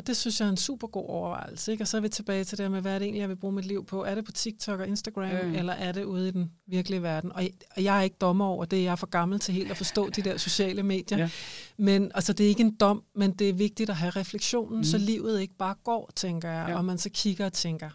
Og 0.00 0.06
det 0.06 0.16
synes 0.16 0.40
jeg 0.40 0.46
er 0.46 0.50
en 0.50 0.56
super 0.56 0.86
god 0.86 1.08
overvejelse. 1.08 1.72
Ikke? 1.72 1.84
Og 1.84 1.88
så 1.88 1.96
er 1.96 2.00
vi 2.00 2.08
tilbage 2.08 2.44
til 2.44 2.58
det 2.58 2.70
med, 2.70 2.80
hvad 2.80 2.94
er 2.94 2.98
det 2.98 3.04
egentlig, 3.04 3.20
jeg 3.20 3.28
vil 3.28 3.36
bruge 3.36 3.52
mit 3.54 3.64
liv 3.64 3.86
på? 3.86 4.04
Er 4.04 4.14
det 4.14 4.24
på 4.24 4.32
TikTok 4.32 4.80
og 4.80 4.88
Instagram, 4.88 5.24
ja. 5.24 5.58
eller 5.58 5.72
er 5.72 5.92
det 5.92 6.04
ude 6.04 6.28
i 6.28 6.30
den 6.30 6.52
virkelige 6.66 7.02
verden? 7.02 7.32
Og, 7.32 7.42
og 7.76 7.84
jeg 7.84 7.98
er 7.98 8.02
ikke 8.02 8.16
dommer 8.20 8.44
over 8.46 8.64
det. 8.64 8.82
Jeg 8.82 8.92
er 8.92 8.96
for 8.96 9.06
gammel 9.06 9.38
til 9.38 9.54
helt 9.54 9.70
at 9.70 9.76
forstå 9.76 10.10
de 10.10 10.22
der 10.22 10.36
sociale 10.36 10.82
medier. 10.82 11.18
Ja. 11.18 11.30
Men 11.76 12.12
altså, 12.14 12.32
det 12.32 12.44
er 12.44 12.48
ikke 12.48 12.60
en 12.62 12.76
dom, 12.76 13.04
men 13.14 13.32
det 13.32 13.48
er 13.48 13.52
vigtigt 13.52 13.90
at 13.90 13.96
have 13.96 14.10
refleksionen, 14.10 14.72
mm. 14.74 14.78
Mm. 14.78 14.84
så 14.84 14.98
livet 14.98 15.40
ikke 15.40 15.54
bare 15.54 15.74
går, 15.84 16.10
tænker 16.16 16.50
jeg. 16.50 16.66
Ja. 16.68 16.76
Og 16.76 16.84
man 16.84 16.98
så 16.98 17.10
kigger 17.14 17.46
og 17.46 17.52
tænker, 17.52 17.90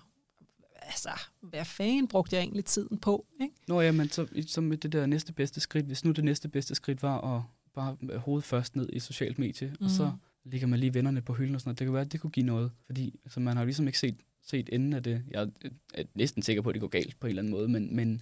altså, 0.81 1.09
hvad 1.41 1.65
fanden 1.65 2.07
brugte 2.07 2.35
jeg 2.35 2.43
egentlig 2.43 2.65
tiden 2.65 2.97
på? 2.97 3.25
Ikke? 3.41 3.55
Nå 3.67 3.81
ja, 3.81 3.91
men 3.91 4.09
så, 4.09 4.27
så 4.47 4.61
med 4.61 4.77
det 4.77 4.91
der 4.91 5.05
næste 5.05 5.33
bedste 5.33 5.59
skridt, 5.59 5.85
hvis 5.85 6.05
nu 6.05 6.11
det 6.11 6.23
næste 6.23 6.47
bedste 6.47 6.75
skridt 6.75 7.03
var 7.03 7.35
at 7.35 7.41
bare 7.75 7.95
med 8.01 8.17
hovedet 8.17 8.45
først 8.45 8.75
ned 8.75 8.89
i 8.93 8.99
socialt 8.99 9.39
medie, 9.39 9.67
mm. 9.79 9.85
og 9.85 9.91
så 9.91 10.03
Mhm. 10.05 10.13
Ligger 10.45 10.67
man 10.67 10.79
lige 10.79 10.93
vennerne 10.93 11.21
på 11.21 11.33
hylden 11.33 11.55
og 11.55 11.61
sådan 11.61 11.69
noget. 11.69 11.79
Det 11.79 11.85
kan 11.85 11.93
være, 11.93 12.01
at 12.01 12.11
det 12.11 12.21
kunne 12.21 12.31
give 12.31 12.45
noget, 12.45 12.71
fordi 12.85 13.19
altså, 13.25 13.39
man 13.39 13.55
har 13.55 13.63
jo 13.63 13.65
ligesom 13.65 13.87
ikke 13.87 13.99
set, 13.99 14.15
set 14.41 14.69
enden 14.71 14.93
af 14.93 15.03
det. 15.03 15.23
Jeg 15.31 15.49
er, 15.93 16.03
næsten 16.15 16.43
sikker 16.43 16.61
på, 16.61 16.69
at 16.69 16.73
det 16.73 16.81
går 16.81 16.87
galt 16.87 17.19
på 17.19 17.27
en 17.27 17.29
eller 17.29 17.41
anden 17.41 17.51
måde, 17.51 17.67
men, 17.67 17.95
men, 17.95 18.21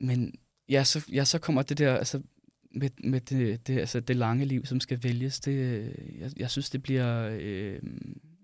men 0.00 0.34
ja, 0.68 0.84
så, 0.84 1.04
ja, 1.12 1.24
så 1.24 1.38
kommer 1.38 1.62
det 1.62 1.78
der, 1.78 1.96
altså, 1.96 2.22
med, 2.70 2.90
med 3.04 3.20
det, 3.20 3.66
det, 3.66 3.78
altså, 3.78 4.00
det 4.00 4.16
lange 4.16 4.44
liv, 4.44 4.66
som 4.66 4.80
skal 4.80 5.02
vælges, 5.02 5.40
det, 5.40 5.82
jeg, 6.18 6.30
jeg 6.36 6.50
synes, 6.50 6.70
det 6.70 6.82
bliver, 6.82 7.28
øh, 7.40 7.78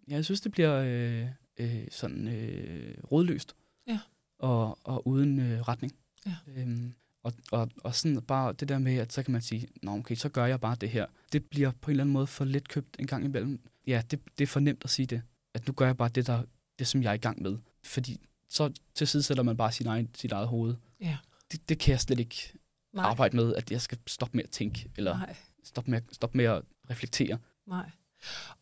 jeg 0.09 0.25
synes, 0.25 0.41
det 0.41 0.53
bliver 0.53 0.75
øh, 0.87 1.27
øh, 1.59 1.87
sådan 1.91 2.29
øh, 2.29 2.95
rådløst. 3.13 3.57
Ja. 3.87 3.99
Og, 4.39 4.79
og 4.85 5.07
uden 5.07 5.39
øh, 5.39 5.61
retning. 5.61 5.93
Ja. 6.27 6.37
Øhm, 6.57 6.95
og, 7.23 7.33
og, 7.53 7.71
og 7.85 7.95
sådan 7.95 8.23
bare 8.23 8.53
det 8.53 8.69
der 8.69 8.79
med, 8.79 8.97
at 8.97 9.13
så 9.13 9.23
kan 9.23 9.33
man 9.33 9.43
sige, 9.43 9.69
Nå, 9.83 9.97
okay, 9.97 10.15
så 10.15 10.29
gør 10.29 10.47
jeg 10.47 10.61
bare 10.61 10.77
det 10.81 10.91
her. 10.91 11.07
Det 11.33 11.45
bliver 11.45 11.71
på 11.81 11.91
en 11.91 11.93
eller 11.93 12.05
anden 12.05 12.13
måde 12.13 12.27
for 12.27 12.45
let 12.45 12.69
købt 12.69 12.97
en 12.99 13.07
gang 13.07 13.25
imellem. 13.25 13.61
Ja, 13.87 14.03
det, 14.11 14.21
det 14.39 14.45
er 14.45 14.47
for 14.49 14.61
nemt 14.61 14.85
at 14.85 14.91
sige 14.91 15.07
det. 15.07 15.23
At 15.55 15.67
nu 15.67 15.73
gør 15.73 15.87
jeg 15.87 15.97
bare 15.97 16.09
det, 16.09 16.27
der, 16.27 16.43
det 16.79 16.87
som 16.87 17.03
jeg 17.03 17.11
er 17.11 17.15
i 17.15 17.19
gang 17.19 17.43
med. 17.43 17.59
Fordi 17.85 18.21
så 18.49 18.73
til 18.95 19.07
side 19.07 19.23
sætter 19.23 19.43
man 19.43 19.57
bare 19.57 19.73
sin 19.73 19.87
egen, 19.87 20.09
sit 20.15 20.33
eget 20.33 20.49
hoved. 20.49 20.75
Ja. 21.01 21.17
Det, 21.53 21.69
det 21.69 21.79
kan 21.79 21.93
jeg 21.93 22.01
slet 22.01 22.19
ikke 22.21 22.53
Nej. 22.93 23.05
arbejde 23.05 23.37
med, 23.37 23.55
at 23.55 23.71
jeg 23.71 23.81
skal 23.81 23.99
stoppe 24.07 24.37
med 24.37 24.45
at 24.45 24.51
tænke, 24.51 24.91
eller 24.97 25.19
Nej. 25.19 25.37
stoppe 25.65 25.91
med, 25.91 26.01
stoppe 26.13 26.37
med 26.37 26.45
at 26.45 26.63
reflektere. 26.91 27.39
Nej. 27.67 27.91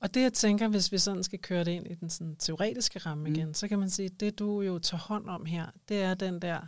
Og 0.01 0.15
det, 0.15 0.23
jeg 0.23 0.33
tænker, 0.33 0.69
hvis 0.69 0.93
vi 0.93 0.99
sådan 0.99 1.23
skal 1.23 1.39
køre 1.39 1.65
det 1.65 1.71
ind 1.71 1.87
i 1.91 1.95
den 1.95 2.11
sådan, 2.11 2.37
teoretiske 2.37 2.99
ramme 2.99 3.29
Mm. 3.29 3.35
igen, 3.35 3.55
så 3.55 3.69
kan 3.69 3.79
man 3.79 3.91
sige, 3.91 4.07
at 4.07 4.21
det, 4.21 4.39
du 4.39 4.61
jo 4.63 4.79
tager 4.79 5.01
hånd 5.01 5.29
om 5.29 5.45
her, 5.45 5.67
det 5.89 6.03
er 6.03 6.15
den 6.15 6.43
der 6.43 6.61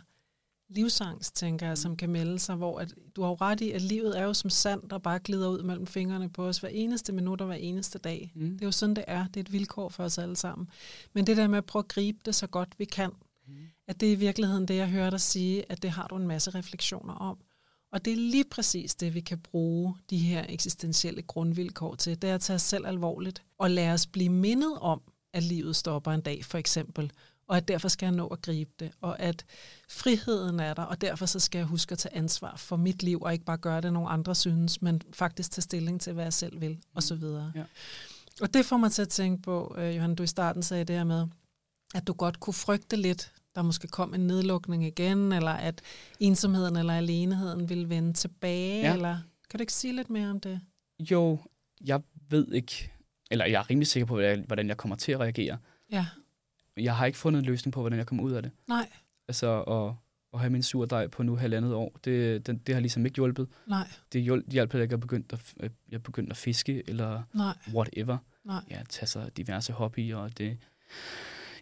livsangst, 0.75 1.35
tænker 1.35 1.67
jeg, 1.67 1.77
som 1.77 1.95
kan 1.97 2.09
melde 2.09 2.39
sig, 2.39 2.55
hvor 2.55 2.79
at, 2.79 2.93
du 3.15 3.21
har 3.21 3.29
jo 3.29 3.37
ret 3.41 3.61
i, 3.61 3.71
at 3.71 3.81
livet 3.81 4.19
er 4.19 4.23
jo 4.23 4.33
som 4.33 4.49
sand, 4.49 4.89
der 4.89 4.97
bare 4.97 5.19
glider 5.19 5.47
ud 5.49 5.63
mellem 5.63 5.87
fingrene 5.87 6.29
på 6.29 6.45
os 6.47 6.57
hver 6.57 6.69
eneste 6.69 7.11
minut 7.13 7.41
og 7.41 7.47
hver 7.47 7.55
eneste 7.55 7.99
dag. 7.99 8.31
Mm. 8.35 8.51
Det 8.51 8.61
er 8.61 8.65
jo 8.65 8.71
sådan, 8.71 8.95
det 8.95 9.03
er. 9.07 9.25
Det 9.27 9.35
er 9.35 9.41
et 9.41 9.51
vilkår 9.51 9.89
for 9.89 10.03
os 10.03 10.17
alle 10.17 10.35
sammen. 10.35 10.69
Men 11.13 11.27
det 11.27 11.37
der 11.37 11.47
med 11.47 11.57
at 11.57 11.65
prøve 11.65 11.83
at 11.83 11.87
gribe 11.87 12.17
det 12.25 12.35
så 12.35 12.47
godt 12.47 12.69
vi 12.77 12.85
kan, 12.85 13.11
Mm. 13.47 13.53
at 13.87 13.99
det 13.99 14.07
er 14.07 14.11
i 14.13 14.15
virkeligheden 14.15 14.67
det, 14.67 14.75
jeg 14.75 14.89
hører 14.89 15.09
dig 15.09 15.21
sige, 15.21 15.71
at 15.71 15.81
det 15.81 15.91
har 15.91 16.07
du 16.07 16.15
en 16.15 16.27
masse 16.27 16.51
refleksioner 16.51 17.13
om. 17.13 17.37
Og 17.91 18.05
det 18.05 18.13
er 18.13 18.17
lige 18.17 18.43
præcis 18.51 18.95
det, 18.95 19.13
vi 19.13 19.19
kan 19.21 19.39
bruge 19.39 19.95
de 20.09 20.17
her 20.17 20.45
eksistentielle 20.49 21.21
grundvilkår 21.21 21.95
til. 21.95 22.21
Det 22.21 22.29
er 22.29 22.35
at 22.35 22.41
tage 22.41 22.55
os 22.55 22.61
selv 22.61 22.87
alvorligt 22.87 23.43
og 23.57 23.71
lade 23.71 23.91
os 23.93 24.07
blive 24.07 24.29
mindet 24.29 24.77
om, 24.79 25.01
at 25.33 25.43
livet 25.43 25.75
stopper 25.75 26.11
en 26.11 26.21
dag, 26.21 26.45
for 26.45 26.57
eksempel. 26.57 27.11
Og 27.47 27.57
at 27.57 27.67
derfor 27.67 27.87
skal 27.87 28.05
jeg 28.05 28.15
nå 28.15 28.27
at 28.27 28.41
gribe 28.41 28.71
det. 28.79 28.91
Og 29.01 29.19
at 29.19 29.45
friheden 29.89 30.59
er 30.59 30.73
der, 30.73 30.83
og 30.83 31.01
derfor 31.01 31.25
så 31.25 31.39
skal 31.39 31.59
jeg 31.59 31.67
huske 31.67 31.91
at 31.91 31.97
tage 31.97 32.15
ansvar 32.15 32.55
for 32.57 32.75
mit 32.75 33.03
liv, 33.03 33.21
og 33.21 33.33
ikke 33.33 33.45
bare 33.45 33.57
gøre 33.57 33.81
det, 33.81 33.93
nogle 33.93 34.09
andre 34.09 34.35
synes, 34.35 34.81
men 34.81 35.01
faktisk 35.13 35.51
tage 35.51 35.61
stilling 35.61 36.01
til, 36.01 36.13
hvad 36.13 36.23
jeg 36.23 36.33
selv 36.33 36.61
vil, 36.61 36.79
og 36.95 37.03
så 37.03 37.15
videre. 37.15 37.51
Ja. 37.55 37.63
Og 38.41 38.53
det 38.53 38.65
får 38.65 38.77
mig 38.77 38.91
til 38.91 39.01
at 39.01 39.09
tænke 39.09 39.41
på, 39.41 39.75
øh, 39.77 39.95
Johan, 39.95 40.15
du 40.15 40.23
i 40.23 40.27
starten 40.27 40.63
sagde 40.63 40.83
det 40.83 40.95
her 40.95 41.03
med, 41.03 41.27
at 41.95 42.07
du 42.07 42.13
godt 42.13 42.39
kunne 42.39 42.53
frygte 42.53 42.95
lidt, 42.95 43.31
der 43.55 43.61
måske 43.61 43.87
kom 43.87 44.13
en 44.13 44.27
nedlukning 44.27 44.85
igen, 44.85 45.31
eller 45.31 45.51
at 45.51 45.81
ensomheden 46.19 46.75
eller 46.75 46.93
aleneheden 46.93 47.69
ville 47.69 47.89
vende 47.89 48.13
tilbage, 48.13 48.81
Ja. 48.81 48.93
eller 48.93 49.17
kan 49.49 49.57
du 49.57 49.61
ikke 49.61 49.73
sige 49.73 49.95
lidt 49.95 50.09
mere 50.09 50.29
om 50.29 50.39
det? 50.39 50.59
Jo, 50.99 51.39
jeg 51.85 52.01
ved 52.29 52.53
ikke, 52.53 52.91
eller 53.31 53.45
jeg 53.45 53.59
er 53.59 53.69
rimelig 53.69 53.87
sikker 53.87 54.07
på, 54.07 54.15
hvordan 54.47 54.67
jeg 54.67 54.77
kommer 54.77 54.95
til 54.95 55.11
at 55.11 55.19
reagere. 55.19 55.57
Ja, 55.91 56.05
Jeg 56.77 56.95
har 56.95 57.05
ikke 57.05 57.17
fundet 57.17 57.39
en 57.39 57.45
løsning 57.45 57.73
på, 57.73 57.79
hvordan 57.79 57.99
jeg 57.99 58.07
kommer 58.07 58.23
ud 58.23 58.31
af 58.31 58.43
det. 58.43 58.51
nej, 58.67 58.87
Altså 59.27 59.61
at, 59.63 59.95
at 60.33 60.39
have 60.39 60.49
min 60.49 60.63
surdej 60.63 61.07
på 61.07 61.23
nu 61.23 61.35
halvandet 61.35 61.73
år, 61.73 61.97
det, 62.05 62.47
det, 62.47 62.67
det 62.67 62.75
har 62.75 62.79
ligesom 62.79 63.05
ikke 63.05 63.15
hjulpet. 63.15 63.47
nej, 63.67 63.87
Det 64.13 64.23
hjul- 64.23 64.51
hjalp, 64.51 64.73
at 64.75 64.79
jeg 64.81 64.91
er 64.93 64.97
begyndt 64.97 65.33
at, 65.33 65.53
jeg 65.59 65.95
er 65.95 65.99
begyndt 65.99 66.31
at 66.31 66.37
fiske, 66.37 66.89
eller 66.89 67.23
nej, 67.33 67.57
whatever. 67.73 68.17
nej. 68.45 68.61
Ja, 68.69 68.81
tage 68.89 69.07
sig 69.07 69.37
diverse 69.37 69.73
hobbyer, 69.73 70.17
og 70.17 70.37
det... 70.37 70.57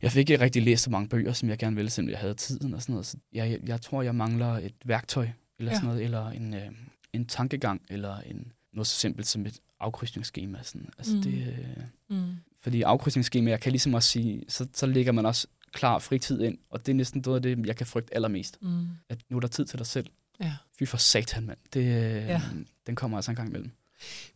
Jeg 0.01 0.12
fik 0.12 0.30
ikke 0.30 0.44
rigtig 0.44 0.63
læst 0.63 0.84
så 0.84 0.89
mange 0.89 1.10
bøger, 1.10 1.34
som 1.34 1.50
jeg 1.50 1.58
gerne 1.58 1.75
ville, 1.75 1.89
selvom 1.91 2.10
jeg 2.10 2.20
havde 2.20 2.34
tiden 2.34 2.74
og 2.74 2.82
sådan 2.82 2.94
noget. 2.94 3.06
Så 3.06 3.18
jeg, 3.34 3.51
jeg, 3.51 3.60
jeg 3.70 3.82
tror, 3.82 4.01
jeg 4.01 4.15
mangler 4.15 4.48
et 4.58 4.74
værktøj, 4.86 5.27
eller 5.60 5.72
Ja. 5.72 5.75
sådan 5.75 5.88
noget, 5.89 6.03
eller 6.03 6.30
en, 6.30 6.53
øh, 6.53 6.70
en 7.13 7.25
tankegang, 7.25 7.82
eller 7.89 8.18
en, 8.20 8.51
noget 8.74 8.88
så 8.88 8.96
simpelt 8.96 9.27
som 9.27 9.46
et 9.46 9.60
afkrydsningsskema. 9.80 10.60
Sådan. 10.63 10.89
Altså 10.98 11.15
Mm. 11.15 11.22
det, 11.22 11.48
øh, 11.48 11.84
Mm. 12.18 12.36
Fordi 12.62 12.82
afkrydsningsskemaer 12.82 13.58
kan 13.58 13.72
ligesom 13.72 13.94
også 13.94 14.10
sige, 14.10 14.44
så, 14.48 14.68
så 14.74 14.86
lægger 14.86 15.12
man 15.12 15.25
også 15.25 15.48
klar 15.72 16.00
fritid 16.00 16.41
ind, 16.41 16.58
og 16.70 16.86
det 16.86 16.91
er 16.91 16.96
næsten 16.96 17.22
noget 17.25 17.36
af 17.36 17.41
det, 17.41 17.68
jeg 17.68 17.75
kan 17.75 17.88
frygte 17.88 18.15
allermest. 18.15 18.58
Mm. 18.62 18.88
At 19.10 19.20
nu 19.30 19.38
er 19.38 19.41
der 19.41 19.48
tid 19.48 19.65
til 19.65 19.80
dig 19.80 19.88
selv. 19.88 20.08
Ja. 20.39 20.53
Fy 20.80 20.84
for 20.84 20.98
satan, 20.98 21.46
mand. 21.46 21.58
Det, 21.74 21.86
ja. 21.86 22.25
Ja. 22.25 22.41
Den 22.88 22.96
kommer 22.96 23.18
altså 23.18 23.32
en 23.32 23.36
gang 23.36 23.50
imellem. 23.50 23.72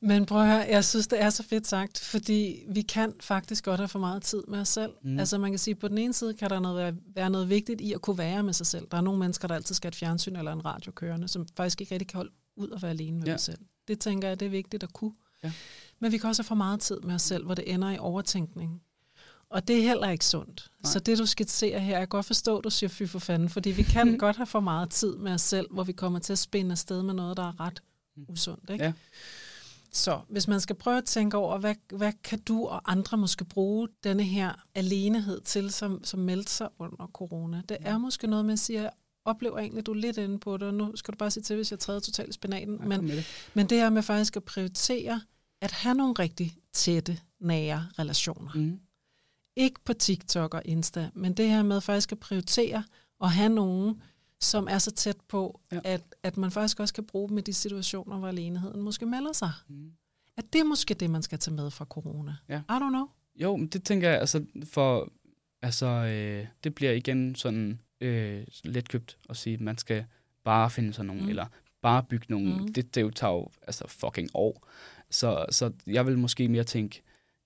Men 0.01 0.25
prøv 0.25 0.41
at 0.41 0.48
høre, 0.48 0.65
jeg 0.70 0.86
synes, 0.86 1.08
det 1.08 1.22
er 1.22 1.29
så 1.29 1.44
fedt 1.44 1.67
sagt, 1.67 2.00
fordi 2.00 2.63
vi 2.70 2.82
kan 2.82 3.13
faktisk 3.20 3.65
godt 3.65 3.79
have 3.79 3.88
for 3.88 4.00
meget 4.00 4.24
tid 4.24 4.44
med 4.48 4.60
os 4.60 4.70
selv. 4.70 4.91
Mm. 5.03 5.20
Altså 5.20 5.38
man 5.38 5.51
kan 5.51 5.60
sige, 5.60 5.75
på 5.75 5.88
den 5.88 5.98
ene 5.98 6.13
side 6.13 6.34
kan 6.34 6.50
der 6.50 6.60
noget 6.60 6.98
være, 7.15 7.29
noget 7.29 7.50
vigtigt 7.50 7.82
i 7.82 7.94
at 7.94 8.01
kunne 8.01 8.17
være 8.17 8.44
med 8.44 8.53
sig 8.53 8.67
selv. 8.67 8.88
Der 8.91 8.98
er 8.98 9.01
nogle 9.01 9.20
mennesker, 9.20 9.48
der 9.48 9.55
altid 9.55 9.75
skal 9.75 9.88
have 9.88 9.91
et 9.91 9.96
fjernsyn 9.96 10.36
eller 10.36 10.51
en 10.51 10.65
radio 10.65 10.91
kørende, 10.91 11.27
som 11.27 11.48
faktisk 11.58 11.82
ikke 11.82 11.94
rigtig 11.94 12.08
kan 12.08 12.17
holde 12.17 12.32
ud 12.55 12.70
og 12.70 12.82
være 12.82 12.91
alene 12.91 13.17
med 13.17 13.27
ja. 13.27 13.38
sig 13.38 13.39
selv. 13.39 13.60
Det 13.88 14.00
tænker 14.00 14.27
jeg, 14.27 14.39
det 14.39 14.46
er 14.46 14.50
vigtigt 14.50 14.84
at 14.84 14.94
kunne. 14.94 15.13
Ja. 15.44 15.51
Men 16.00 16.12
vi 16.12 16.18
kan 16.18 16.30
også 16.30 16.42
have 16.42 16.48
for 16.48 16.56
meget 16.56 16.80
tid 16.80 17.00
med 17.00 17.16
os 17.16 17.22
selv, 17.22 17.46
hvor 17.46 17.56
det 17.56 17.74
ender 17.74 17.92
i 17.92 17.98
overtænkning. 17.98 18.82
Og 19.50 19.68
det 19.68 19.78
er 19.78 19.82
heller 19.82 20.10
ikke 20.10 20.25
sundt. 20.25 20.72
Nej. 20.84 20.92
Så 20.92 21.00
det, 21.00 21.18
du 21.18 21.25
skitserer 21.25 21.80
her, 21.80 21.91
jeg 21.91 22.02
kan 22.02 22.08
godt 22.08 22.26
forstå, 22.26 22.62
du 22.62 22.69
siger 22.69 22.89
fy 22.89 23.04
for 23.04 23.19
fanden, 23.19 23.50
fordi 23.50 23.72
vi 23.72 23.84
kan 23.84 24.17
godt 24.26 24.36
have 24.36 24.46
for 24.46 24.60
meget 24.60 24.89
tid 24.89 25.15
med 25.15 25.32
os 25.32 25.41
selv, 25.41 25.67
hvor 25.72 25.84
vi 25.84 25.91
kommer 25.91 26.19
til 26.19 26.34
at 26.34 26.39
spænde 26.39 26.72
afsted 26.72 27.04
med 27.04 27.13
noget, 27.13 27.38
der 27.38 27.43
er 27.43 27.60
ret 27.60 27.82
usundt. 28.28 28.69
Ikke? 28.69 28.84
Ja. 28.84 28.93
Så 29.91 30.19
hvis 30.30 30.48
man 30.48 30.60
skal 30.60 30.76
prøve 30.76 30.98
at 30.98 31.06
tænke 31.06 31.38
over, 31.38 31.58
hvad, 31.58 31.76
hvad 31.93 32.13
kan 32.24 32.39
du 32.39 32.65
og 32.65 32.91
andre 32.91 33.17
måske 33.17 33.46
bruge 33.46 33.88
denne 34.04 34.24
her 34.24 34.54
alenehed 34.76 35.41
til, 35.41 35.72
som, 35.72 36.04
som 36.04 36.19
meldte 36.19 36.52
sig 36.52 36.69
under 36.80 37.10
corona? 37.13 37.62
Det 37.69 37.78
er 37.80 37.98
måske 37.98 38.28
noget 38.28 38.46
med 38.46 38.54
at 38.54 38.60
sige, 38.60 38.82
jeg 38.82 38.91
oplever 39.26 39.58
egentlig, 39.58 39.80
at 39.80 39.86
du 39.86 39.91
er 39.91 39.96
lidt 39.96 40.17
inde 40.17 40.39
på 40.39 40.58
det, 40.58 40.67
og 40.67 40.74
nu 40.74 40.96
skal 40.96 41.12
du 41.12 41.17
bare 41.17 41.32
sige 41.32 41.43
til, 41.43 41.56
hvis 41.56 41.72
jeg 41.72 41.80
træder 41.80 42.00
totalt 42.00 42.30
i 42.30 42.34
spinaten. 42.34 42.78
Ja, 42.82 42.86
Men, 42.86 43.08
det. 43.08 43.26
men 43.54 43.69
det 43.69 43.78
her 43.78 43.89
med 43.89 44.02
faktisk 44.02 44.36
at 44.36 44.43
prioritere, 44.43 45.22
at 45.65 45.71
have 45.71 45.95
nogle 45.95 46.13
rigtig 46.19 46.58
tætte, 46.73 47.17
nære 47.39 47.88
relationer. 47.99 48.51
Mm. 48.56 48.80
Ikke 49.56 49.80
på 49.86 49.93
TikTok 49.93 50.54
og 50.54 50.62
Insta, 50.65 51.10
men 51.13 51.34
det 51.34 51.49
her 51.49 51.63
med 51.63 51.82
faktisk 51.82 52.12
at 52.12 52.19
prioritere 52.19 52.84
og 53.19 53.32
have 53.32 53.49
nogen, 53.49 54.01
som 54.41 54.67
er 54.71 54.78
så 54.78 54.91
tæt 54.91 55.17
på, 55.28 55.60
Ja. 55.71 55.80
at, 55.84 56.01
at 56.23 56.38
man 56.38 56.51
faktisk 56.51 56.80
også 56.80 56.93
kan 56.93 57.04
bruge 57.06 57.30
dem 57.30 57.38
i 57.38 57.41
de 57.41 57.54
situationer, 57.54 58.17
hvor 58.17 58.28
aleneheden 58.28 58.82
måske 58.82 59.06
melder 59.06 59.34
sig. 59.34 59.51
Mm. 59.67 59.91
At 60.38 60.54
det 60.54 60.60
er 60.60 60.63
måske 60.65 60.93
det, 60.93 61.10
man 61.10 61.21
skal 61.23 61.39
tage 61.39 61.56
med 61.56 61.71
fra 61.71 61.86
corona. 61.86 62.36
Ja. 62.49 62.58
I 62.58 62.71
don't 62.71 62.89
know. 62.89 63.08
Jo, 63.36 63.56
men 63.56 63.67
det 63.67 63.84
tænker 63.84 64.10
jeg, 64.10 64.19
altså, 64.19 64.45
for, 64.73 65.12
altså, 65.62 65.86
øh, 65.86 66.47
det 66.63 66.75
bliver 66.75 66.91
igen 66.91 67.36
sådan 67.36 67.80
øh, 68.01 68.47
letkøbt 68.63 69.17
at 69.30 69.38
sige, 69.38 69.54
at 69.54 69.62
man 69.62 69.78
skal 69.78 70.06
bare 70.43 70.69
finde 70.69 70.93
sådan 70.93 71.08
nogle, 71.08 71.21
mm. 71.21 71.30
Eller 71.30 71.45
bare 71.82 72.04
bygge 72.04 72.25
nogle, 72.30 72.54
mm. 72.56 72.62
Mm. 72.62 72.73
det, 72.73 72.95
det 72.95 73.01
jo 73.01 73.10
tager 73.10 73.34
jo 73.34 73.49
altså 73.62 73.88
fucking 73.88 74.30
år. 74.34 74.67
Så, 75.15 75.45
så 75.49 75.71
jeg 75.88 76.06
vil 76.06 76.17
måske 76.17 76.47
mere 76.47 76.63
tænke, 76.63 77.01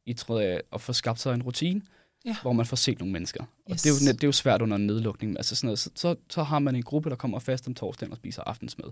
i 0.05 0.13
tråd 0.13 0.41
af 0.41 0.61
at 0.73 0.81
få 0.81 0.93
skabt 0.93 1.19
sig 1.19 1.33
en 1.33 1.43
rutine, 1.43 1.81
Ja. 2.25 2.35
hvor 2.41 2.53
man 2.53 2.65
får 2.65 2.75
set 2.75 2.99
nogle 2.99 3.11
mennesker. 3.13 3.43
Og 3.43 3.71
Yes. 3.71 3.81
det 3.81 3.89
er, 3.89 3.93
jo, 4.07 4.11
det 4.13 4.23
er 4.23 4.27
jo 4.27 4.31
svært 4.31 4.61
under 4.61 4.75
en 4.77 4.87
nedlukning. 4.87 5.37
Altså 5.37 5.55
sådan 5.55 5.67
noget, 5.67 5.79
så, 5.79 5.89
så, 5.95 6.15
så 6.29 6.43
har 6.43 6.59
man 6.59 6.75
en 6.75 6.83
gruppe, 6.83 7.09
der 7.09 7.15
kommer 7.15 7.39
fast 7.39 7.67
om 7.67 7.75
torsdagen 7.75 8.11
og 8.11 8.17
spiser 8.17 8.41
aftensmad. 8.43 8.89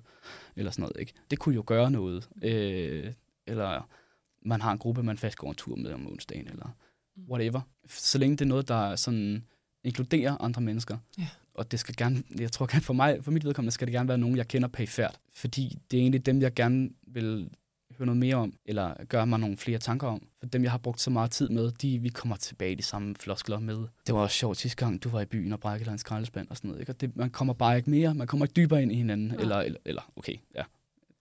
Eller 0.55 0.71
sådan 0.71 0.81
noget, 0.81 0.95
ikke? 0.99 1.13
Det 1.31 1.39
kunne 1.39 1.55
jo 1.55 1.63
gøre 1.65 1.91
noget. 1.91 2.29
Øh, 2.43 3.13
eller 3.47 3.89
man 4.41 4.61
har 4.61 4.71
en 4.71 4.77
gruppe, 4.77 5.03
man 5.03 5.17
fast 5.17 5.37
går 5.37 5.49
en 5.49 5.55
tur 5.55 5.75
med 5.75 5.91
om 5.91 6.07
onsdagen, 6.07 6.47
eller 6.47 6.75
Mm. 7.15 7.23
whatever. 7.29 7.61
Så 7.89 8.17
længe 8.17 8.35
det 8.37 8.41
er 8.41 8.49
noget, 8.49 8.67
der 8.67 8.95
sådan 8.95 9.45
inkluderer 9.83 10.37
andre 10.41 10.61
mennesker. 10.61 10.97
Ja. 11.19 11.27
Og 11.53 11.71
det 11.71 11.79
skal 11.79 11.95
gerne, 11.95 12.23
jeg 12.39 12.51
tror 12.51 12.65
gerne 12.65 12.83
for 12.83 12.93
mig, 12.93 13.23
for 13.23 13.31
mit 13.31 13.45
vedkommende, 13.45 13.71
skal 13.71 13.87
det 13.87 13.93
gerne 13.93 14.09
være 14.09 14.17
nogen, 14.17 14.37
jeg 14.37 14.47
kender 14.47 14.67
perifært. 14.67 15.19
Fordi 15.33 15.77
det 15.91 15.97
er 15.97 16.01
egentlig 16.01 16.25
dem, 16.25 16.41
jeg 16.41 16.53
gerne 16.53 16.89
vil 17.07 17.49
høre 17.97 18.05
noget 18.05 18.17
mere 18.17 18.36
om, 18.36 18.53
eller 18.65 19.05
gøre 19.05 19.27
mig 19.27 19.39
nogle 19.39 19.57
flere 19.57 19.79
tanker 19.79 20.07
om. 20.07 20.27
For 20.39 20.45
dem, 20.45 20.63
jeg 20.63 20.71
har 20.71 20.77
brugt 20.77 21.01
så 21.01 21.10
meget 21.10 21.31
tid 21.31 21.49
med, 21.49 21.71
de, 21.71 21.99
vi 21.99 22.10
kommer 22.10 22.36
tilbage 22.36 22.71
i 22.71 22.75
de 22.75 22.83
samme 22.83 23.15
floskler 23.19 23.60
med. 23.60 23.77
Det 24.07 24.15
var 24.15 24.21
også 24.21 24.36
sjovt 24.36 24.57
sidste 24.57 24.86
gang, 24.86 25.03
du 25.03 25.10
var 25.10 25.21
i 25.21 25.25
byen 25.25 25.53
og 25.53 25.60
brækkede 25.60 25.86
dig 25.86 25.91
en 25.91 25.97
skraldespand 25.97 26.47
og 26.49 26.57
sådan 26.57 26.67
noget. 26.67 26.79
Ikke? 26.79 26.91
Og 26.91 27.01
det, 27.01 27.15
man 27.15 27.29
kommer 27.29 27.53
bare 27.53 27.77
ikke 27.77 27.89
mere, 27.89 28.13
man 28.13 28.27
kommer 28.27 28.45
ikke 28.45 28.53
dybere 28.53 28.81
ind 28.81 28.91
i 28.91 28.95
hinanden. 28.95 29.27
Nej. 29.27 29.38
Eller, 29.39 29.57
eller, 29.57 29.79
eller, 29.86 30.12
okay, 30.15 30.36
ja, 30.55 30.63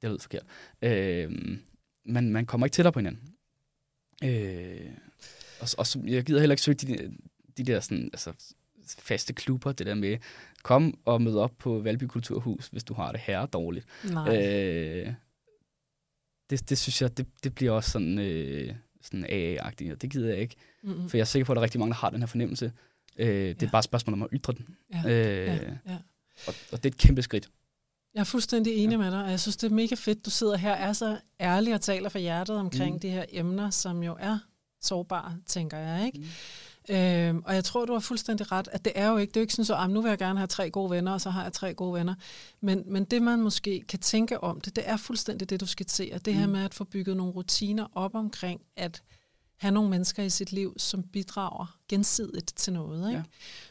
det 0.02 0.10
lød 0.10 0.18
forkert. 0.18 0.42
Øh, 0.82 1.58
men 2.04 2.32
man 2.32 2.46
kommer 2.46 2.66
ikke 2.66 2.74
tættere 2.74 2.92
på 2.92 2.98
hinanden. 2.98 3.20
Øh, 4.24 4.90
og, 5.60 5.68
og 5.78 5.86
så, 5.86 6.00
jeg 6.06 6.24
gider 6.24 6.40
heller 6.40 6.52
ikke 6.52 6.62
søge 6.62 6.74
de, 6.74 7.16
de 7.56 7.64
der 7.64 7.80
sådan, 7.80 8.10
altså, 8.12 8.32
faste 8.88 9.32
klubber, 9.32 9.72
det 9.72 9.86
der 9.86 9.94
med, 9.94 10.18
kom 10.62 10.98
og 11.04 11.22
mød 11.22 11.36
op 11.36 11.52
på 11.58 11.78
Valby 11.78 12.04
Kulturhus, 12.04 12.68
hvis 12.68 12.84
du 12.84 12.94
har 12.94 13.12
det 13.12 13.20
her 13.20 13.46
dårligt. 13.46 13.86
Nej. 14.04 14.36
Øh, 14.36 15.12
det, 16.50 16.70
det 16.70 16.78
synes 16.78 17.02
jeg, 17.02 17.16
det, 17.16 17.26
det 17.44 17.54
bliver 17.54 17.72
også 17.72 17.90
sådan, 17.90 18.18
øh, 18.18 18.74
sådan 19.02 19.24
AA-agtigt, 19.24 19.92
og 19.92 20.02
det 20.02 20.10
gider 20.10 20.28
jeg 20.28 20.38
ikke. 20.38 20.56
Mm-mm. 20.82 21.08
For 21.08 21.16
jeg 21.16 21.22
er 21.22 21.26
sikker 21.26 21.44
på, 21.46 21.52
at 21.52 21.56
der 21.56 21.60
er 21.60 21.64
rigtig 21.64 21.80
mange, 21.80 21.90
der 21.92 21.98
har 21.98 22.10
den 22.10 22.18
her 22.20 22.26
fornemmelse. 22.26 22.72
Øh, 23.18 23.26
det 23.28 23.62
er 23.62 23.66
Ja. 23.66 23.70
bare 23.70 23.78
et 23.78 23.84
spørgsmål 23.84 24.14
om 24.14 24.22
at 24.22 24.28
ytre 24.32 24.52
den. 24.52 24.76
Ja. 24.94 25.02
Øh, 25.10 25.46
Ja, 25.46 25.54
ja. 25.86 25.96
og, 26.46 26.54
og 26.72 26.82
det 26.82 26.84
er 26.86 26.94
et 26.94 26.96
kæmpe 26.98 27.22
skridt. 27.22 27.48
Jeg 28.14 28.20
er 28.20 28.24
fuldstændig 28.24 28.74
enig 28.74 28.90
Ja. 28.94 28.98
med 28.98 29.10
dig, 29.10 29.24
og 29.24 29.30
jeg 29.30 29.40
synes, 29.40 29.56
det 29.56 29.70
er 29.70 29.74
mega 29.74 29.94
fedt, 29.94 30.24
du 30.24 30.30
sidder 30.30 30.56
her, 30.56 30.72
er 30.72 30.92
så 30.92 31.18
ærlig 31.40 31.74
og 31.74 31.80
taler 31.80 32.08
for 32.08 32.18
hjertet 32.18 32.56
omkring 32.56 32.94
mm. 32.94 33.00
de 33.00 33.10
her 33.10 33.24
emner, 33.30 33.70
som 33.70 34.02
jo 34.02 34.16
er 34.20 34.38
sårbare, 34.82 35.36
tænker 35.46 35.78
jeg. 35.78 36.06
ikke. 36.06 36.18
Mm. 36.18 36.24
Øhm, 36.90 37.42
og 37.46 37.54
jeg 37.54 37.64
tror, 37.64 37.84
du 37.84 37.92
har 37.92 38.00
fuldstændig 38.00 38.52
ret, 38.52 38.68
at 38.72 38.84
det 38.84 38.92
er 38.96 39.08
jo 39.08 39.16
ikke, 39.16 39.30
det 39.30 39.36
er 39.36 39.40
jo 39.40 39.42
ikke 39.42 39.52
sådan, 39.52 39.64
så 39.64 39.74
"Ah, 39.74 39.90
nu 39.90 40.00
vil 40.02 40.08
jeg 40.08 40.18
gerne 40.18 40.38
have 40.38 40.46
tre 40.46 40.70
gode 40.70 40.90
venner, 40.90 41.12
og 41.12 41.20
så 41.20 41.30
har 41.30 41.42
jeg 41.42 41.52
tre 41.52 41.74
gode 41.74 41.94
venner. 41.94 42.14
Men, 42.60 42.82
men 42.86 43.04
det, 43.04 43.22
man 43.22 43.40
måske 43.42 43.84
kan 43.88 43.98
tænke 43.98 44.42
om 44.42 44.60
det, 44.60 44.76
det 44.76 44.88
er 44.88 44.96
fuldstændig 44.96 45.50
det, 45.50 45.60
du 45.60 45.66
skitserer. 45.66 46.18
Det 46.18 46.34
her 46.34 46.46
Mm. 46.46 46.52
med 46.52 46.60
at 46.64 46.74
få 46.74 46.84
bygget 46.84 47.16
nogle 47.16 47.32
rutiner 47.32 47.86
op 47.94 48.14
omkring, 48.14 48.60
at 48.76 49.02
have 49.56 49.72
nogle 49.72 49.90
mennesker 49.90 50.22
i 50.22 50.30
sit 50.30 50.52
liv, 50.52 50.74
som 50.78 51.02
bidrager 51.02 51.76
gensidigt 51.88 52.52
til 52.56 52.72
noget. 52.72 53.08
Ikke? 53.08 53.18
Ja. 53.18 53.22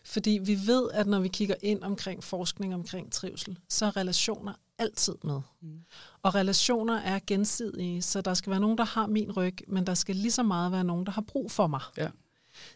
Fordi 0.04 0.39
vi 0.43 0.60
ved, 0.67 0.89
at 0.93 1.08
når 1.08 1.19
vi 1.19 1.28
kigger 1.28 1.56
ind 1.62 1.84
omkring 1.84 2.23
forskning 2.23 2.73
omkring 2.73 3.12
trivsel, 3.12 3.58
så 3.69 3.86
er 3.86 3.97
relationer 3.97 4.54
altid 4.80 5.15
med. 5.23 5.39
Mm. 5.62 5.80
Og 6.23 6.36
relationer 6.36 6.95
er 6.99 7.19
gensidige, 7.28 8.01
så 8.01 8.21
der 8.21 8.34
skal 8.34 8.51
være 8.51 8.60
nogen, 8.60 8.78
der 8.78 8.86
har 8.86 9.08
min 9.08 9.32
ryg, 9.32 9.58
men 9.67 9.88
der 9.88 9.93
skal 9.93 10.15
lige 10.15 10.32
så 10.32 10.43
meget 10.43 10.71
være 10.71 10.84
nogen, 10.84 11.06
der 11.06 11.12
har 11.12 11.21
brug 11.21 11.51
for 11.51 11.67
mig. 11.67 11.82
Ja. 11.97 12.08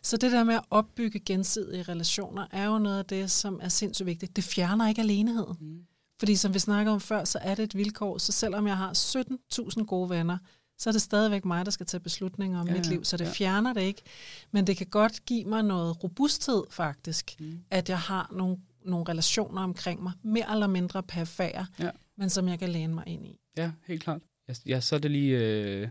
Så 0.01 0.17
det 0.17 0.31
der 0.31 0.43
med 0.43 0.55
at 0.55 0.61
opbygge 0.69 1.19
gensidige 1.19 1.83
relationer, 1.83 2.47
er 2.51 2.65
jo 2.65 2.79
noget 2.79 2.97
af 2.99 3.05
det, 3.05 3.31
som 3.31 3.59
er 3.63 3.69
sindssygt 3.69 4.05
vigtigt. 4.05 4.35
Det 4.35 4.43
fjerner 4.43 4.87
ikke 4.87 5.01
aleneheden. 5.01 5.57
Mm. 5.59 5.79
Fordi 6.19 6.35
som 6.35 6.53
vi 6.53 6.59
snakkede 6.59 6.93
om 6.93 7.01
før, 7.01 7.23
så 7.23 7.39
er 7.41 7.55
det 7.55 7.63
et 7.63 7.77
vilkår. 7.77 8.17
Så 8.17 8.31
selvom 8.31 8.67
jeg 8.67 8.77
har 8.77 8.93
17.000 9.73 9.83
gode 9.85 10.09
venner, 10.09 10.37
så 10.77 10.89
er 10.89 10.91
det 10.91 11.01
stadigvæk 11.01 11.45
mig, 11.45 11.65
der 11.65 11.71
skal 11.71 11.85
tage 11.85 12.01
beslutninger 12.01 12.59
om 12.61 12.67
Ja, 12.67 12.73
mit 12.73 12.85
liv. 12.89 13.03
Så 13.03 13.17
det 13.17 13.25
ja. 13.25 13.31
fjerner 13.31 13.73
det 13.73 13.81
ikke. 13.81 14.01
Men 14.51 14.67
det 14.67 14.77
kan 14.77 14.87
godt 14.87 15.25
give 15.25 15.45
mig 15.45 15.63
noget 15.63 16.03
robusthed 16.03 16.63
faktisk, 16.69 17.35
Mm. 17.39 17.59
at 17.69 17.89
jeg 17.89 17.99
har 17.99 18.29
nogle, 18.33 18.57
nogle 18.85 19.05
relationer 19.09 19.61
omkring 19.61 20.03
mig, 20.03 20.11
mere 20.23 20.51
eller 20.51 20.67
mindre 20.67 21.03
perifære, 21.03 21.65
Ja. 21.79 21.89
men 22.17 22.29
som 22.29 22.47
jeg 22.47 22.59
kan 22.59 22.69
læne 22.69 22.93
mig 22.93 23.03
ind 23.07 23.25
i. 23.27 23.39
Ja, 23.57 23.71
helt 23.87 24.03
klart. 24.03 24.21
Ja 24.65 24.79
så 24.79 24.95
er 24.95 24.99
det 24.99 25.11
lige 25.11 25.37
øh, 25.39 25.87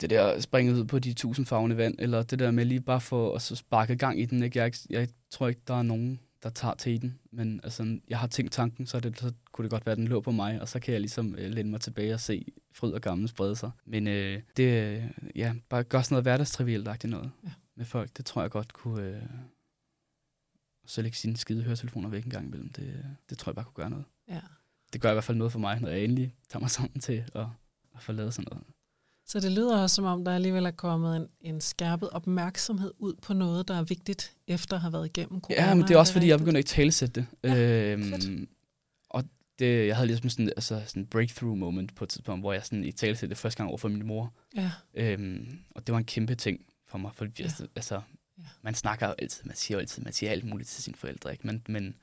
det 0.00 0.10
der 0.10 0.40
springet 0.40 0.74
ud 0.74 0.84
på 0.84 0.98
de 0.98 1.12
tusind 1.12 1.46
farvende 1.46 1.76
vand, 1.76 1.94
eller 1.98 2.22
det 2.22 2.38
der 2.38 2.50
med 2.50 2.64
lige 2.64 2.80
bare 2.80 3.00
for 3.00 3.34
at 3.34 3.42
så 3.42 3.56
sparke 3.56 3.96
gang 3.96 4.20
i 4.20 4.24
den. 4.24 4.42
Ikke? 4.42 4.58
Jeg, 4.58 4.72
jeg 4.90 5.08
tror 5.30 5.48
ikke, 5.48 5.60
der 5.68 5.74
er 5.74 5.82
nogen, 5.82 6.20
der 6.42 6.50
tager 6.50 6.74
til 6.74 7.02
den, 7.02 7.18
men 7.32 7.60
altså, 7.64 8.00
jeg 8.08 8.18
har 8.18 8.26
tænkt 8.26 8.52
tanken, 8.52 8.86
så, 8.86 9.00
det, 9.00 9.18
så 9.18 9.32
kunne 9.52 9.62
det 9.62 9.70
godt 9.70 9.86
være, 9.86 9.92
at 9.92 9.98
den 9.98 10.08
lå 10.08 10.20
på 10.20 10.30
mig, 10.30 10.60
og 10.60 10.68
så 10.68 10.80
kan 10.80 10.92
jeg 10.92 11.00
ligesom 11.00 11.34
øh, 11.38 11.50
læne 11.50 11.70
mig 11.70 11.80
tilbage 11.80 12.14
og 12.14 12.20
se 12.20 12.46
fryd 12.74 12.92
og 12.92 13.00
gammel 13.00 13.28
sprede 13.28 13.56
sig. 13.56 13.70
Men 13.84 14.06
øh, 14.06 14.42
det, 14.56 14.62
øh, 14.82 15.04
ja, 15.36 15.54
bare 15.68 15.84
gør 15.84 16.02
sådan 16.02 16.14
noget 16.14 16.24
hverdagstrivielt 16.24 17.04
noget 17.04 17.30
Ja. 17.44 17.50
med 17.76 17.84
folk, 17.84 18.16
det 18.16 18.26
tror 18.26 18.42
jeg 18.42 18.50
godt 18.50 18.72
kunne... 18.72 19.02
Øh, 19.02 19.22
så 20.86 21.02
lægge 21.02 21.16
sine 21.16 21.36
skide 21.36 21.62
høretelefoner 21.62 22.08
væk 22.08 22.24
en 22.24 22.30
gang 22.30 22.46
imellem, 22.46 22.68
det, 22.68 23.04
det 23.30 23.38
tror 23.38 23.50
jeg 23.50 23.54
bare 23.54 23.64
kunne 23.64 23.74
gøre 23.74 23.90
noget 23.90 24.04
Ja. 24.28 24.40
det 24.92 25.00
gør 25.00 25.10
i 25.10 25.12
hvert 25.12 25.24
fald 25.24 25.38
noget 25.38 25.52
for 25.52 25.58
mig, 25.58 25.80
når 25.80 25.88
jeg 25.88 26.04
endelig 26.04 26.34
tager 26.48 26.60
mig 26.60 26.70
sammen 26.70 27.00
til 27.00 27.24
at, 27.34 27.46
at 27.94 28.02
få 28.02 28.12
lavet 28.12 28.34
sådan 28.34 28.48
noget. 28.50 28.66
Så 29.28 29.40
det 29.40 29.52
lyder 29.52 29.82
også, 29.82 29.96
som 29.96 30.04
om 30.04 30.24
der 30.24 30.34
alligevel 30.34 30.66
er 30.66 30.70
kommet 30.70 31.16
en, 31.16 31.26
en 31.40 31.60
skærpet 31.60 32.10
opmærksomhed 32.10 32.92
ud 32.98 33.14
på 33.22 33.32
noget, 33.34 33.68
der 33.68 33.74
er 33.74 33.82
vigtigt, 33.82 34.36
efter 34.46 34.76
at 34.76 34.80
have 34.82 34.92
været 34.92 35.06
igennem 35.06 35.40
corona. 35.40 35.64
Ja, 35.68 35.74
men 35.74 35.82
det 35.82 35.90
er 35.94 35.98
også, 35.98 36.12
fordi 36.12 36.28
jeg 36.28 36.38
begynder 36.38 36.58
at 36.58 36.66
talesætte 36.66 37.20
det. 37.20 37.26
Ja, 37.44 37.92
øhm, 37.92 38.02
fedt. 38.02 38.48
og 39.10 39.24
det, 39.58 39.86
jeg 39.86 39.96
havde 39.96 40.06
ligesom 40.06 40.30
sådan, 40.30 40.48
altså, 40.48 40.82
sådan 40.86 41.02
en 41.02 41.06
breakthrough 41.06 41.58
moment 41.58 41.94
på 41.94 42.04
et 42.04 42.10
tidspunkt, 42.10 42.42
hvor 42.42 42.52
jeg 42.52 42.64
sådan 42.64 42.84
i 42.84 42.92
talesætte 42.92 43.30
det 43.30 43.38
første 43.38 43.56
gang 43.56 43.68
over 43.68 43.78
for 43.78 43.88
min 43.88 44.06
mor. 44.06 44.32
Ja, 44.56 44.70
Øhm, 44.94 45.58
og 45.70 45.86
det 45.86 45.92
var 45.92 45.98
en 45.98 46.04
kæmpe 46.04 46.34
ting 46.34 46.60
for 46.86 46.98
mig, 46.98 47.10
for 47.14 47.26
Ja. 47.38 47.44
altså, 47.76 48.00
Ja. 48.38 48.42
man 48.62 48.74
snakker 48.74 49.06
jo 49.06 49.14
altid, 49.18 49.44
man 49.44 49.56
siger 49.56 49.76
jo 49.76 49.80
altid, 49.80 50.02
man 50.02 50.12
siger 50.12 50.32
alt 50.32 50.44
muligt 50.44 50.68
til 50.68 50.82
sine 50.82 50.96
forældre, 50.96 51.32
ikke? 51.32 51.46
men, 51.46 51.62
men 51.68 51.94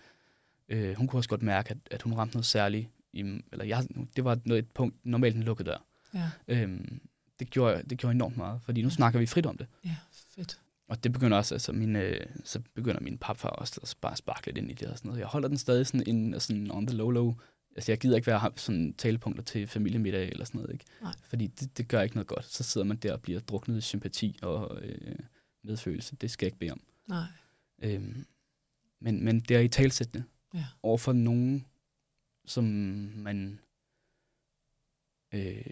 øh, 0.70 0.96
hun 0.98 1.08
kunne 1.08 1.20
også 1.20 1.30
godt 1.30 1.42
mærke, 1.42 1.70
at, 1.72 1.78
at 1.92 2.02
hun 2.02 2.14
ramte 2.14 2.36
noget 2.36 2.46
særligt. 2.46 2.90
I, 3.14 3.20
eller 3.52 3.66
jeg, 3.66 3.88
det 4.16 4.24
var 4.24 4.40
noget, 4.46 4.64
et 4.64 4.70
punkt, 4.70 4.96
normalt 5.06 5.36
en 5.36 5.44
lukket 5.44 5.66
dør. 5.66 5.86
ja, 6.14 6.30
Øhm, 6.48 7.02
det, 7.40 7.50
gjorde, 7.50 7.84
det 7.90 7.98
gjorde 7.98 8.16
enormt 8.16 8.38
meget, 8.38 8.62
fordi 8.62 8.82
nu 8.82 8.90
snakker 8.90 9.20
vi 9.20 9.26
frit 9.26 9.46
om 9.46 9.58
det. 9.58 9.68
ja, 9.86 9.96
fedt. 10.14 10.60
Og 10.88 11.04
det 11.04 11.14
begynder 11.14 11.38
også, 11.38 11.56
altså 11.56 11.72
min, 11.72 11.96
øh, 11.96 12.26
så 12.44 12.60
begynder 12.76 13.02
min 13.02 13.18
papfar 13.18 13.50
også 13.50 13.80
at 13.84 13.96
bare 14.02 14.16
sparke 14.16 14.46
lidt 14.46 14.58
ind 14.58 14.72
i 14.72 14.74
det 14.74 14.88
og 14.88 14.98
sådan 14.98 15.10
noget. 15.10 15.20
Jeg 15.20 15.28
holder 15.28 15.48
den 15.48 15.58
stadig 15.58 15.88
sådan, 15.88 16.04
in, 16.08 16.40
sådan 16.40 16.72
on 16.72 16.88
the 16.88 16.96
low 16.98 17.10
low. 17.10 17.36
Altså 17.76 17.92
jeg 17.92 18.00
gider 18.00 18.16
ikke 18.16 18.28
være 18.28 18.52
sådan 18.56 18.94
talepunkter 18.94 19.44
til 19.44 19.68
familiemiddag 19.68 20.30
eller 20.30 20.46
sådan 20.46 20.60
noget, 20.62 20.74
ikke? 20.74 20.86
Nej. 21.02 21.14
Fordi 21.24 21.48
det, 21.48 21.78
det 21.78 21.88
gør 21.88 22.02
ikke 22.02 22.16
noget 22.16 22.28
godt. 22.28 22.46
Så 22.46 22.64
sidder 22.64 22.88
man 22.88 22.98
der 22.98 23.14
og 23.14 23.22
bliver 23.22 23.40
druknet 23.40 23.78
i 23.78 23.82
sympati 23.82 24.40
og 24.42 24.82
øh, 24.84 25.16
medfølelse. 25.64 26.16
Det 26.16 26.32
skal 26.32 26.46
jeg 26.46 26.48
ikke 26.48 26.60
bede 26.60 26.72
om. 26.72 26.82
Nej, 27.08 27.26
Øhm, 27.84 28.26
men, 29.02 29.24
men 29.26 29.40
det 29.40 29.58
er 29.58 29.62
i 29.62 29.68
talsættende 29.68 30.24
Ja. 30.54 30.66
over 30.84 30.98
for 30.98 31.14
nogen, 31.14 31.66
som 32.46 32.64
man... 33.16 33.60
Øh, 35.34 35.66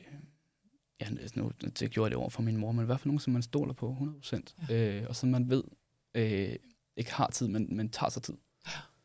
ja, 1.01 1.05
altså 1.21 1.39
nu 1.39 1.51
det 1.79 1.91
gjorde 1.91 2.05
jeg 2.05 2.11
det 2.11 2.17
over 2.17 2.29
for 2.29 2.41
min 2.41 2.57
mor, 2.57 2.71
men 2.71 2.83
i 2.83 2.85
hvert 2.85 2.99
fald 2.99 3.07
nogen, 3.07 3.19
som 3.19 3.33
man 3.33 3.41
stoler 3.41 3.73
på 3.73 3.97
100%. 4.23 4.65
Ja. 4.69 4.99
Øh, 4.99 5.05
og 5.09 5.15
som 5.15 5.29
man 5.29 5.49
ved 5.49 5.63
øh, 6.15 6.55
ikke 6.97 7.13
har 7.13 7.29
tid, 7.33 7.47
men, 7.47 7.75
men 7.75 7.89
tager 7.89 8.09
sig 8.09 8.21
tid. 8.23 8.33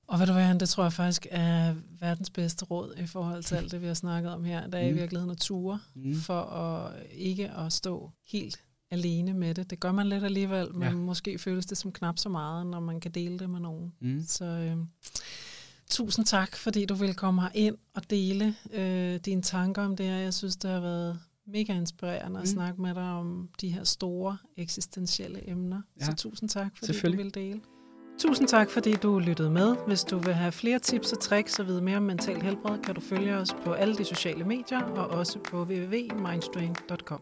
Og 0.07 0.19
ved 0.21 0.27
du 0.27 0.33
hvad, 0.33 0.59
det 0.59 0.69
tror 0.69 0.83
jeg 0.85 0.93
faktisk 0.93 1.27
er 1.31 1.75
verdens 2.01 2.31
bedste 2.31 2.65
råd 2.65 2.95
i 2.99 3.07
forhold 3.07 3.43
til 3.43 3.55
alt 3.55 3.73
det, 3.73 3.81
vi 3.83 3.87
har 3.87 3.95
snakket 3.95 4.33
om 4.33 4.45
her. 4.45 4.67
Der 4.67 4.79
er 4.79 4.83
mm. 4.91 4.97
i 4.97 4.99
virkeligheden 5.01 5.31
at 5.31 5.39
ture 5.39 5.81
Mm. 5.95 6.15
for 6.15 6.41
at 6.43 6.93
ikke 7.11 7.51
at 7.51 7.73
stå 7.73 8.11
helt 8.27 8.61
alene 8.91 9.35
med 9.35 9.55
det. 9.55 9.71
Det 9.71 9.81
gør 9.81 9.93
man 9.93 10.07
lidt 10.09 10.25
alligevel, 10.25 10.75
men 10.75 10.83
Ja. 10.83 10.95
måske 10.95 11.39
føles 11.39 11.67
det 11.67 11.79
som 11.79 11.93
knap 11.93 12.19
så 12.19 12.29
meget, 12.29 12.67
når 12.67 12.81
man 12.81 13.01
kan 13.01 13.11
dele 13.11 13.39
det 13.39 13.51
med 13.51 13.61
nogen. 13.61 13.93
Mm. 14.01 14.23
Så 14.27 14.45
øh, 14.45 14.77
tusind 15.91 16.25
tak, 16.27 16.57
fordi 16.57 16.85
du 16.85 16.95
ville 16.95 17.15
komme 17.15 17.43
ind 17.55 17.77
og 17.95 18.11
dele 18.11 18.55
øh, 18.73 19.17
dine 19.21 19.43
tanker 19.43 19.83
om 19.83 19.97
det 19.97 20.07
her. 20.07 20.17
Jeg 20.17 20.35
synes, 20.35 20.57
det 20.57 20.71
har 20.71 20.81
været 20.81 21.21
mega 21.49 21.73
inspirerende 21.73 22.41
at 22.41 22.43
Mm. 22.43 22.47
snakke 22.47 22.83
med 22.83 22.95
dig 22.95 23.03
om 23.11 23.49
de 23.61 23.69
her 23.69 23.85
store 23.85 24.37
eksistentielle 24.57 25.51
emner. 25.51 25.83
Ja. 26.01 26.05
Så 26.05 26.15
tusind 26.15 26.49
tak, 26.49 26.77
fordi 26.79 26.93
du 26.93 27.17
ville 27.17 27.31
dele. 27.31 27.61
Tusind 28.19 28.49
tak, 28.49 28.71
fordi 28.71 28.93
du 28.93 29.19
lyttede 29.19 29.51
med. 29.51 29.77
Hvis 29.87 30.05
du 30.05 30.19
vil 30.19 30.35
have 30.35 30.53
flere 30.53 30.79
tips 30.79 31.13
og 31.13 31.21
tricks 31.21 31.59
og 31.59 31.67
vide 31.67 31.83
mere 31.83 31.97
om 31.97 32.03
mental 32.03 32.43
helbred, 32.43 32.79
kan 32.79 32.95
du 32.95 33.01
følge 33.01 33.35
os 33.37 33.55
på 33.65 33.73
alle 33.73 33.95
de 33.97 34.05
sociale 34.05 34.45
medier 34.45 34.81
og 34.83 35.07
også 35.09 35.39
på 35.39 35.63
www.mindstrain.com. 35.65 37.21